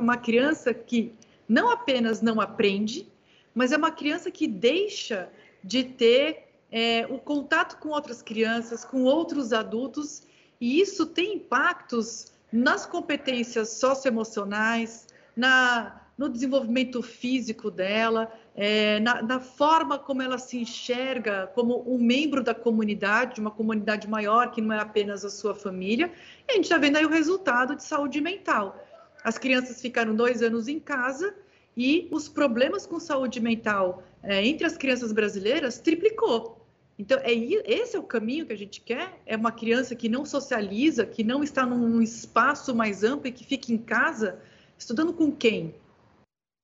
uma, 0.00 0.16
criança 0.16 0.74
que 0.74 1.12
não 1.48 1.70
apenas 1.70 2.20
não 2.20 2.40
aprende, 2.40 3.06
mas 3.54 3.72
é 3.72 3.76
uma 3.76 3.90
criança 3.90 4.30
que 4.30 4.46
deixa 4.46 5.30
de 5.64 5.84
ter 5.84 6.48
é, 6.70 7.06
o 7.08 7.18
contato 7.18 7.78
com 7.78 7.88
outras 7.88 8.22
crianças, 8.22 8.84
com 8.84 9.02
outros 9.04 9.52
adultos, 9.52 10.22
e 10.60 10.80
isso 10.80 11.06
tem 11.06 11.36
impactos 11.36 12.32
nas 12.52 12.84
competências 12.84 13.70
socioemocionais, 13.70 15.06
na, 15.36 16.07
no 16.18 16.28
desenvolvimento 16.28 17.00
físico 17.00 17.70
dela, 17.70 18.30
é, 18.56 18.98
na, 18.98 19.22
na, 19.22 19.38
forma 19.38 19.96
como 19.96 20.20
ela 20.20 20.36
se 20.36 20.58
enxerga 20.58 21.46
como 21.54 21.84
um 21.86 21.96
membro 21.96 22.42
da 22.42 22.52
comunidade, 22.52 23.40
uma 23.40 23.52
comunidade 23.52 24.10
maior 24.10 24.50
que 24.50 24.60
não 24.60 24.74
é 24.74 24.80
apenas 24.80 25.24
a 25.24 25.30
sua 25.30 25.54
família. 25.54 26.12
E 26.48 26.52
a 26.52 26.54
gente 26.56 26.64
está 26.64 26.76
vendo 26.76 26.96
aí 26.96 27.06
o 27.06 27.08
resultado 27.08 27.76
de 27.76 27.84
saúde 27.84 28.20
mental. 28.20 28.84
As 29.22 29.38
crianças 29.38 29.80
ficaram 29.80 30.12
dois 30.12 30.42
anos 30.42 30.66
em 30.66 30.80
casa 30.80 31.32
e 31.76 32.08
os 32.10 32.28
problemas 32.28 32.84
com 32.84 32.98
saúde 32.98 33.38
mental 33.38 34.02
é, 34.20 34.44
entre 34.44 34.66
as 34.66 34.76
crianças 34.76 35.12
brasileiras 35.12 35.78
triplicou. 35.78 36.66
Então, 36.98 37.16
é, 37.22 37.32
esse 37.32 37.94
é 37.94 37.98
o 37.98 38.02
caminho 38.02 38.44
que 38.44 38.52
a 38.52 38.58
gente 38.58 38.80
quer? 38.80 39.22
É 39.24 39.36
uma 39.36 39.52
criança 39.52 39.94
que 39.94 40.08
não 40.08 40.24
socializa, 40.24 41.06
que 41.06 41.22
não 41.22 41.44
está 41.44 41.64
num 41.64 42.02
espaço 42.02 42.74
mais 42.74 43.04
amplo 43.04 43.28
e 43.28 43.32
que 43.32 43.44
fica 43.44 43.72
em 43.72 43.78
casa, 43.78 44.40
estudando 44.76 45.12
com 45.12 45.30
quem? 45.30 45.76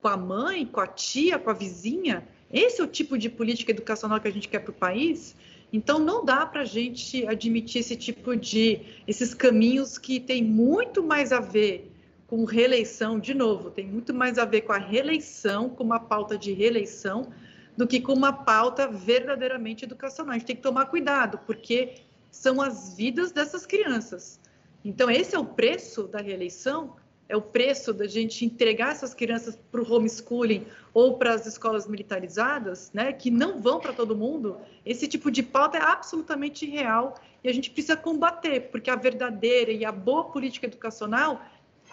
Com 0.05 0.09
a 0.09 0.19
mãe, 0.19 0.67
com 0.67 0.81
a 0.81 0.87
tia, 0.87 1.39
com 1.39 1.49
a 1.49 1.55
vizinha. 1.55 2.29
Esse 2.53 2.79
é 2.83 2.85
o 2.85 2.87
tipo 2.87 3.17
de 3.17 3.31
política 3.31 3.71
educacional 3.71 4.21
que 4.21 4.29
a 4.29 4.31
gente 4.31 4.47
quer 4.51 4.59
para 4.59 4.71
o 4.71 4.75
país. 4.75 5.35
Então, 5.73 5.99
não 5.99 6.23
dá 6.23 6.45
para 6.45 6.61
a 6.61 6.65
gente 6.67 7.27
admitir 7.27 7.81
esse 7.81 7.97
tipo 7.97 8.37
de, 8.37 8.83
esses 9.09 9.33
caminhos 9.33 9.97
que 9.97 10.21
tem 10.21 10.45
muito 10.45 11.03
mais 11.03 11.33
a 11.33 11.41
ver 11.41 11.91
com 12.27 12.45
reeleição, 12.45 13.19
de 13.19 13.33
novo, 13.33 13.71
tem 13.71 13.87
muito 13.87 14.13
mais 14.13 14.37
a 14.37 14.45
ver 14.45 14.61
com 14.61 14.73
a 14.75 14.79
reeleição, 14.79 15.71
com 15.71 15.83
uma 15.83 16.01
pauta 16.01 16.37
de 16.37 16.53
reeleição, 16.53 17.33
do 17.75 17.87
que 17.87 17.99
com 17.99 18.13
uma 18.13 18.33
pauta 18.33 18.87
verdadeiramente 18.87 19.87
educacional. 19.87 20.35
A 20.35 20.39
gente 20.39 20.47
tem 20.47 20.57
que 20.57 20.63
tomar 20.63 20.85
cuidado, 20.85 21.41
porque 21.47 21.95
são 22.31 22.61
as 22.61 22.95
vidas 22.95 23.33
dessas 23.33 23.65
crianças. 23.65 24.39
Então, 24.85 25.11
esse 25.11 25.35
é 25.35 25.39
o 25.39 25.47
preço 25.47 26.03
da 26.03 26.21
reeleição 26.21 26.95
é 27.29 27.37
o 27.37 27.41
preço 27.41 27.93
da 27.93 28.07
gente 28.07 28.45
entregar 28.45 28.93
essas 28.93 29.15
crianças 29.15 29.59
para 29.71 29.81
o 29.81 29.93
homeschooling 29.93 30.67
ou 30.93 31.17
para 31.17 31.33
as 31.35 31.47
escolas 31.47 31.87
militarizadas, 31.87 32.91
né, 32.93 33.13
que 33.13 33.31
não 33.31 33.61
vão 33.61 33.81
para 33.81 33.93
todo 33.93 34.17
mundo, 34.17 34.57
esse 34.85 35.09
tipo 35.09 35.31
de 35.31 35.43
pauta 35.43 35.79
é 35.79 35.83
absolutamente 35.83 36.67
real 36.67 37.15
e 37.43 37.49
a 37.49 37.53
gente 37.53 37.71
precisa 37.71 37.97
combater, 37.97 38.71
porque 38.71 38.91
a 38.91 38.97
verdadeira 38.97 39.73
e 39.73 39.85
a 39.85 39.93
boa 39.93 40.25
política 40.25 40.67
educacional 40.67 41.43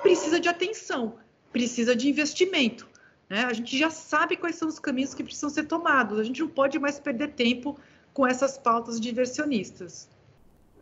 precisa 0.01 0.39
de 0.39 0.49
atenção, 0.49 1.15
precisa 1.51 1.95
de 1.95 2.09
investimento. 2.09 2.87
Né? 3.29 3.45
A 3.45 3.53
gente 3.53 3.77
já 3.77 3.89
sabe 3.89 4.35
quais 4.35 4.55
são 4.55 4.67
os 4.67 4.79
caminhos 4.79 5.13
que 5.13 5.23
precisam 5.23 5.49
ser 5.49 5.63
tomados, 5.63 6.19
a 6.19 6.23
gente 6.23 6.41
não 6.41 6.49
pode 6.49 6.77
mais 6.77 6.99
perder 6.99 7.29
tempo 7.29 7.77
com 8.13 8.27
essas 8.27 8.57
pautas 8.57 8.99
diversionistas. 8.99 10.09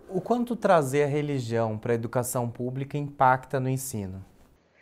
O 0.09 0.19
quanto 0.19 0.55
trazer 0.55 1.03
a 1.03 1.07
religião 1.07 1.77
para 1.77 1.93
a 1.93 1.95
educação 1.95 2.49
pública 2.49 2.97
impacta 2.97 3.59
no 3.59 3.69
ensino? 3.69 4.25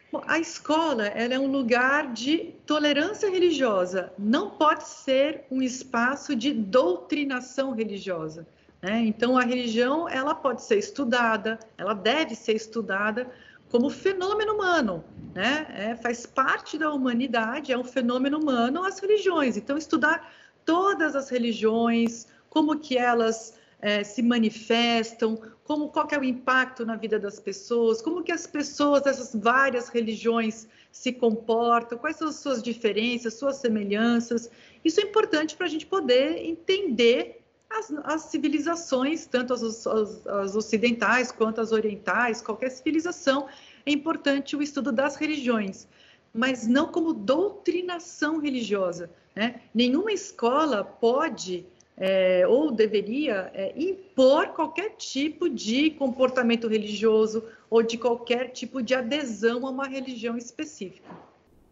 Bom, 0.09 0.21
a 0.25 0.39
escola 0.39 1.07
ela 1.07 1.33
é 1.33 1.39
um 1.39 1.51
lugar 1.51 2.13
de 2.13 2.53
tolerância 2.65 3.29
religiosa, 3.29 4.13
não 4.17 4.51
pode 4.51 4.87
ser 4.87 5.43
um 5.51 5.61
espaço 5.61 6.33
de 6.33 6.53
doutrinação 6.53 7.73
religiosa. 7.73 8.47
Né? 8.81 9.01
Então, 9.05 9.37
a 9.37 9.43
religião 9.43 10.07
ela 10.07 10.33
pode 10.33 10.63
ser 10.63 10.77
estudada, 10.77 11.59
ela 11.77 11.93
deve 11.93 12.35
ser 12.35 12.53
estudada 12.53 13.29
como 13.69 13.89
fenômeno 13.89 14.53
humano, 14.53 15.03
né? 15.35 15.67
É, 15.75 15.95
faz 15.95 16.25
parte 16.25 16.77
da 16.77 16.93
humanidade, 16.93 17.73
é 17.73 17.77
um 17.77 17.83
fenômeno 17.83 18.39
humano 18.39 18.85
as 18.85 18.97
religiões. 18.99 19.57
Então, 19.57 19.77
estudar 19.77 20.31
todas 20.63 21.17
as 21.17 21.29
religiões, 21.29 22.27
como 22.49 22.79
que 22.79 22.97
elas 22.97 23.57
é, 23.81 24.03
se 24.03 24.21
manifestam, 24.21 25.39
como 25.63 25.89
qual 25.89 26.07
é 26.11 26.17
o 26.17 26.23
impacto 26.23 26.85
na 26.85 26.95
vida 26.95 27.19
das 27.19 27.39
pessoas, 27.39 28.01
como 28.01 28.23
que 28.23 28.31
as 28.31 28.47
pessoas 28.47 29.03
dessas 29.03 29.35
várias 29.35 29.89
religiões 29.89 30.67
se 30.91 31.11
comportam, 31.11 31.97
quais 31.97 32.15
são 32.15 32.29
as 32.29 32.35
suas 32.35 32.63
diferenças, 32.63 33.35
suas 33.35 33.57
semelhanças. 33.57 34.49
Isso 34.83 34.99
é 34.99 35.03
importante 35.03 35.55
para 35.55 35.67
a 35.67 35.69
gente 35.69 35.85
poder 35.85 36.43
entender 36.43 37.41
as, 37.69 37.93
as 38.03 38.21
civilizações, 38.23 39.25
tanto 39.25 39.53
as, 39.53 39.85
as, 39.85 40.27
as, 40.27 40.55
ocidentais 40.55 41.31
quanto 41.31 41.61
as 41.61 41.71
orientais, 41.71 42.41
qualquer 42.41 42.69
civilização, 42.69 43.47
é 43.85 43.91
importante 43.91 44.55
o 44.55 44.61
estudo 44.61 44.91
das 44.91 45.15
religiões, 45.17 45.87
mas 46.33 46.67
não 46.67 46.87
como 46.87 47.13
doutrinação 47.13 48.39
religiosa. 48.39 49.09
Né? 49.35 49.61
Nenhuma 49.73 50.11
escola 50.11 50.83
pode 50.83 51.65
é, 51.97 52.45
ou 52.47 52.71
deveria 52.71 53.51
é, 53.53 53.73
impor 53.75 54.49
qualquer 54.49 54.91
tipo 54.91 55.49
de 55.49 55.89
comportamento 55.91 56.67
religioso 56.67 57.43
ou 57.69 57.81
de 57.81 57.97
qualquer 57.97 58.51
tipo 58.51 58.83
de 58.83 58.93
adesão 58.93 59.65
a 59.65 59.71
uma 59.71 59.87
religião 59.87 60.37
específica. 60.37 61.09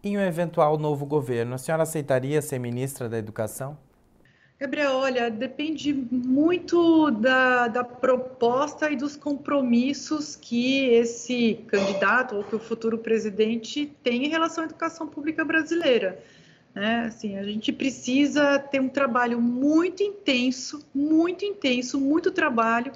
Em 0.03 0.17
um 0.17 0.21
eventual 0.21 0.77
novo 0.77 1.05
governo, 1.05 1.55
a 1.55 1.57
senhora 1.57 1.83
aceitaria 1.83 2.41
ser 2.41 2.59
ministra 2.59 3.07
da 3.07 3.17
Educação? 3.17 3.77
Gabriel, 4.57 4.93
olha, 4.93 5.29
depende 5.29 5.93
muito 5.93 7.11
da, 7.11 7.67
da 7.67 7.83
proposta 7.83 8.89
e 8.89 8.95
dos 8.95 9.17
compromissos 9.17 10.35
que 10.35 10.85
esse 10.93 11.55
candidato 11.67 12.38
ou 12.38 12.43
que 12.43 12.55
o 12.55 12.59
futuro 12.59 12.97
presidente 12.97 13.91
tem 14.01 14.25
em 14.25 14.29
relação 14.29 14.63
à 14.63 14.67
educação 14.67 15.07
pública 15.07 15.43
brasileira. 15.43 16.23
Né? 16.75 17.05
Assim, 17.05 17.38
a 17.38 17.43
gente 17.43 17.71
precisa 17.71 18.59
ter 18.59 18.81
um 18.81 18.89
trabalho 18.89 19.39
muito 19.39 20.03
intenso, 20.03 20.85
muito 20.93 21.45
intenso, 21.45 21.97
muito 21.97 22.31
trabalho 22.31 22.91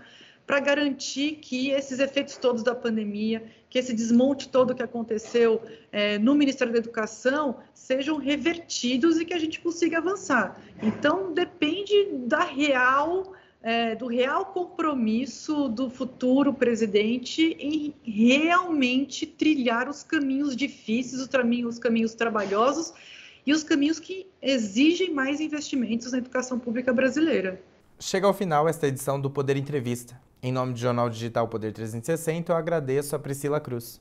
para 0.46 0.60
garantir 0.60 1.36
que 1.36 1.70
esses 1.70 2.00
efeitos 2.00 2.36
todos 2.36 2.62
da 2.62 2.76
pandemia, 2.76 3.46
que 3.70 3.80
esse 3.80 3.94
desmonte 3.94 4.50
todo 4.50 4.76
que 4.76 4.84
aconteceu 4.84 5.62
é, 5.92 6.18
no 6.18 6.36
Ministério 6.36 6.74
da 6.74 6.80
Educação 6.80 7.58
sejam 7.74 8.18
revertidos 8.18 9.18
e 9.18 9.26
que 9.26 9.34
a 9.34 9.40
gente 9.40 9.62
consiga 9.62 10.00
avançar. 10.00 10.60
Então, 10.84 11.34
depende 11.34 12.10
da 12.26 12.44
real. 12.44 13.34
É, 13.62 13.94
do 13.94 14.08
real 14.08 14.46
compromisso 14.46 15.68
do 15.68 15.90
futuro 15.90 16.54
presidente 16.54 17.58
em 17.60 17.94
realmente 18.06 19.26
trilhar 19.26 19.90
os 19.90 20.02
caminhos 20.02 20.56
difíceis, 20.56 21.22
os 21.24 21.28
caminhos, 21.28 21.74
os 21.74 21.78
caminhos 21.78 22.14
trabalhosos 22.14 22.94
e 23.46 23.54
os 23.54 23.64
caminhos 23.64 24.00
que 24.00 24.28
exigem 24.42 25.14
mais 25.14 25.40
investimentos 25.40 26.12
na 26.12 26.18
educação 26.18 26.60
pública 26.60 26.94
brasileira. 26.94 27.62
Chega 28.00 28.28
ao 28.28 28.34
final 28.34 28.68
esta 28.68 28.88
edição 28.88 29.20
do 29.20 29.30
Poder 29.30 29.58
Entrevista. 29.58 30.20
Em 30.42 30.52
nome 30.52 30.74
do 30.74 30.80
Jornal 30.80 31.10
Digital 31.10 31.48
Poder 31.48 31.74
360, 31.74 32.52
eu 32.52 32.56
agradeço 32.56 33.16
a 33.16 33.20
Priscila 33.20 33.60
Cruz. 33.60 34.00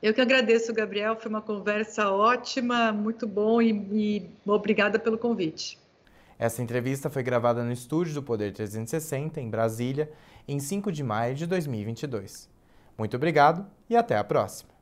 Eu 0.00 0.12
que 0.12 0.20
agradeço, 0.20 0.72
Gabriel. 0.72 1.16
Foi 1.16 1.28
uma 1.28 1.42
conversa 1.42 2.10
ótima, 2.10 2.92
muito 2.92 3.26
bom 3.26 3.60
e, 3.62 3.70
e 3.70 4.30
obrigada 4.46 4.98
pelo 4.98 5.18
convite. 5.18 5.78
Essa 6.38 6.62
entrevista 6.62 7.08
foi 7.08 7.22
gravada 7.22 7.62
no 7.62 7.72
estúdio 7.72 8.14
do 8.14 8.22
Poder 8.22 8.52
360, 8.52 9.40
em 9.40 9.48
Brasília, 9.48 10.10
em 10.46 10.58
5 10.58 10.90
de 10.90 11.02
maio 11.02 11.34
de 11.34 11.46
2022. 11.46 12.50
Muito 12.98 13.16
obrigado 13.16 13.64
e 13.88 13.96
até 13.96 14.16
a 14.16 14.24
próxima. 14.24 14.72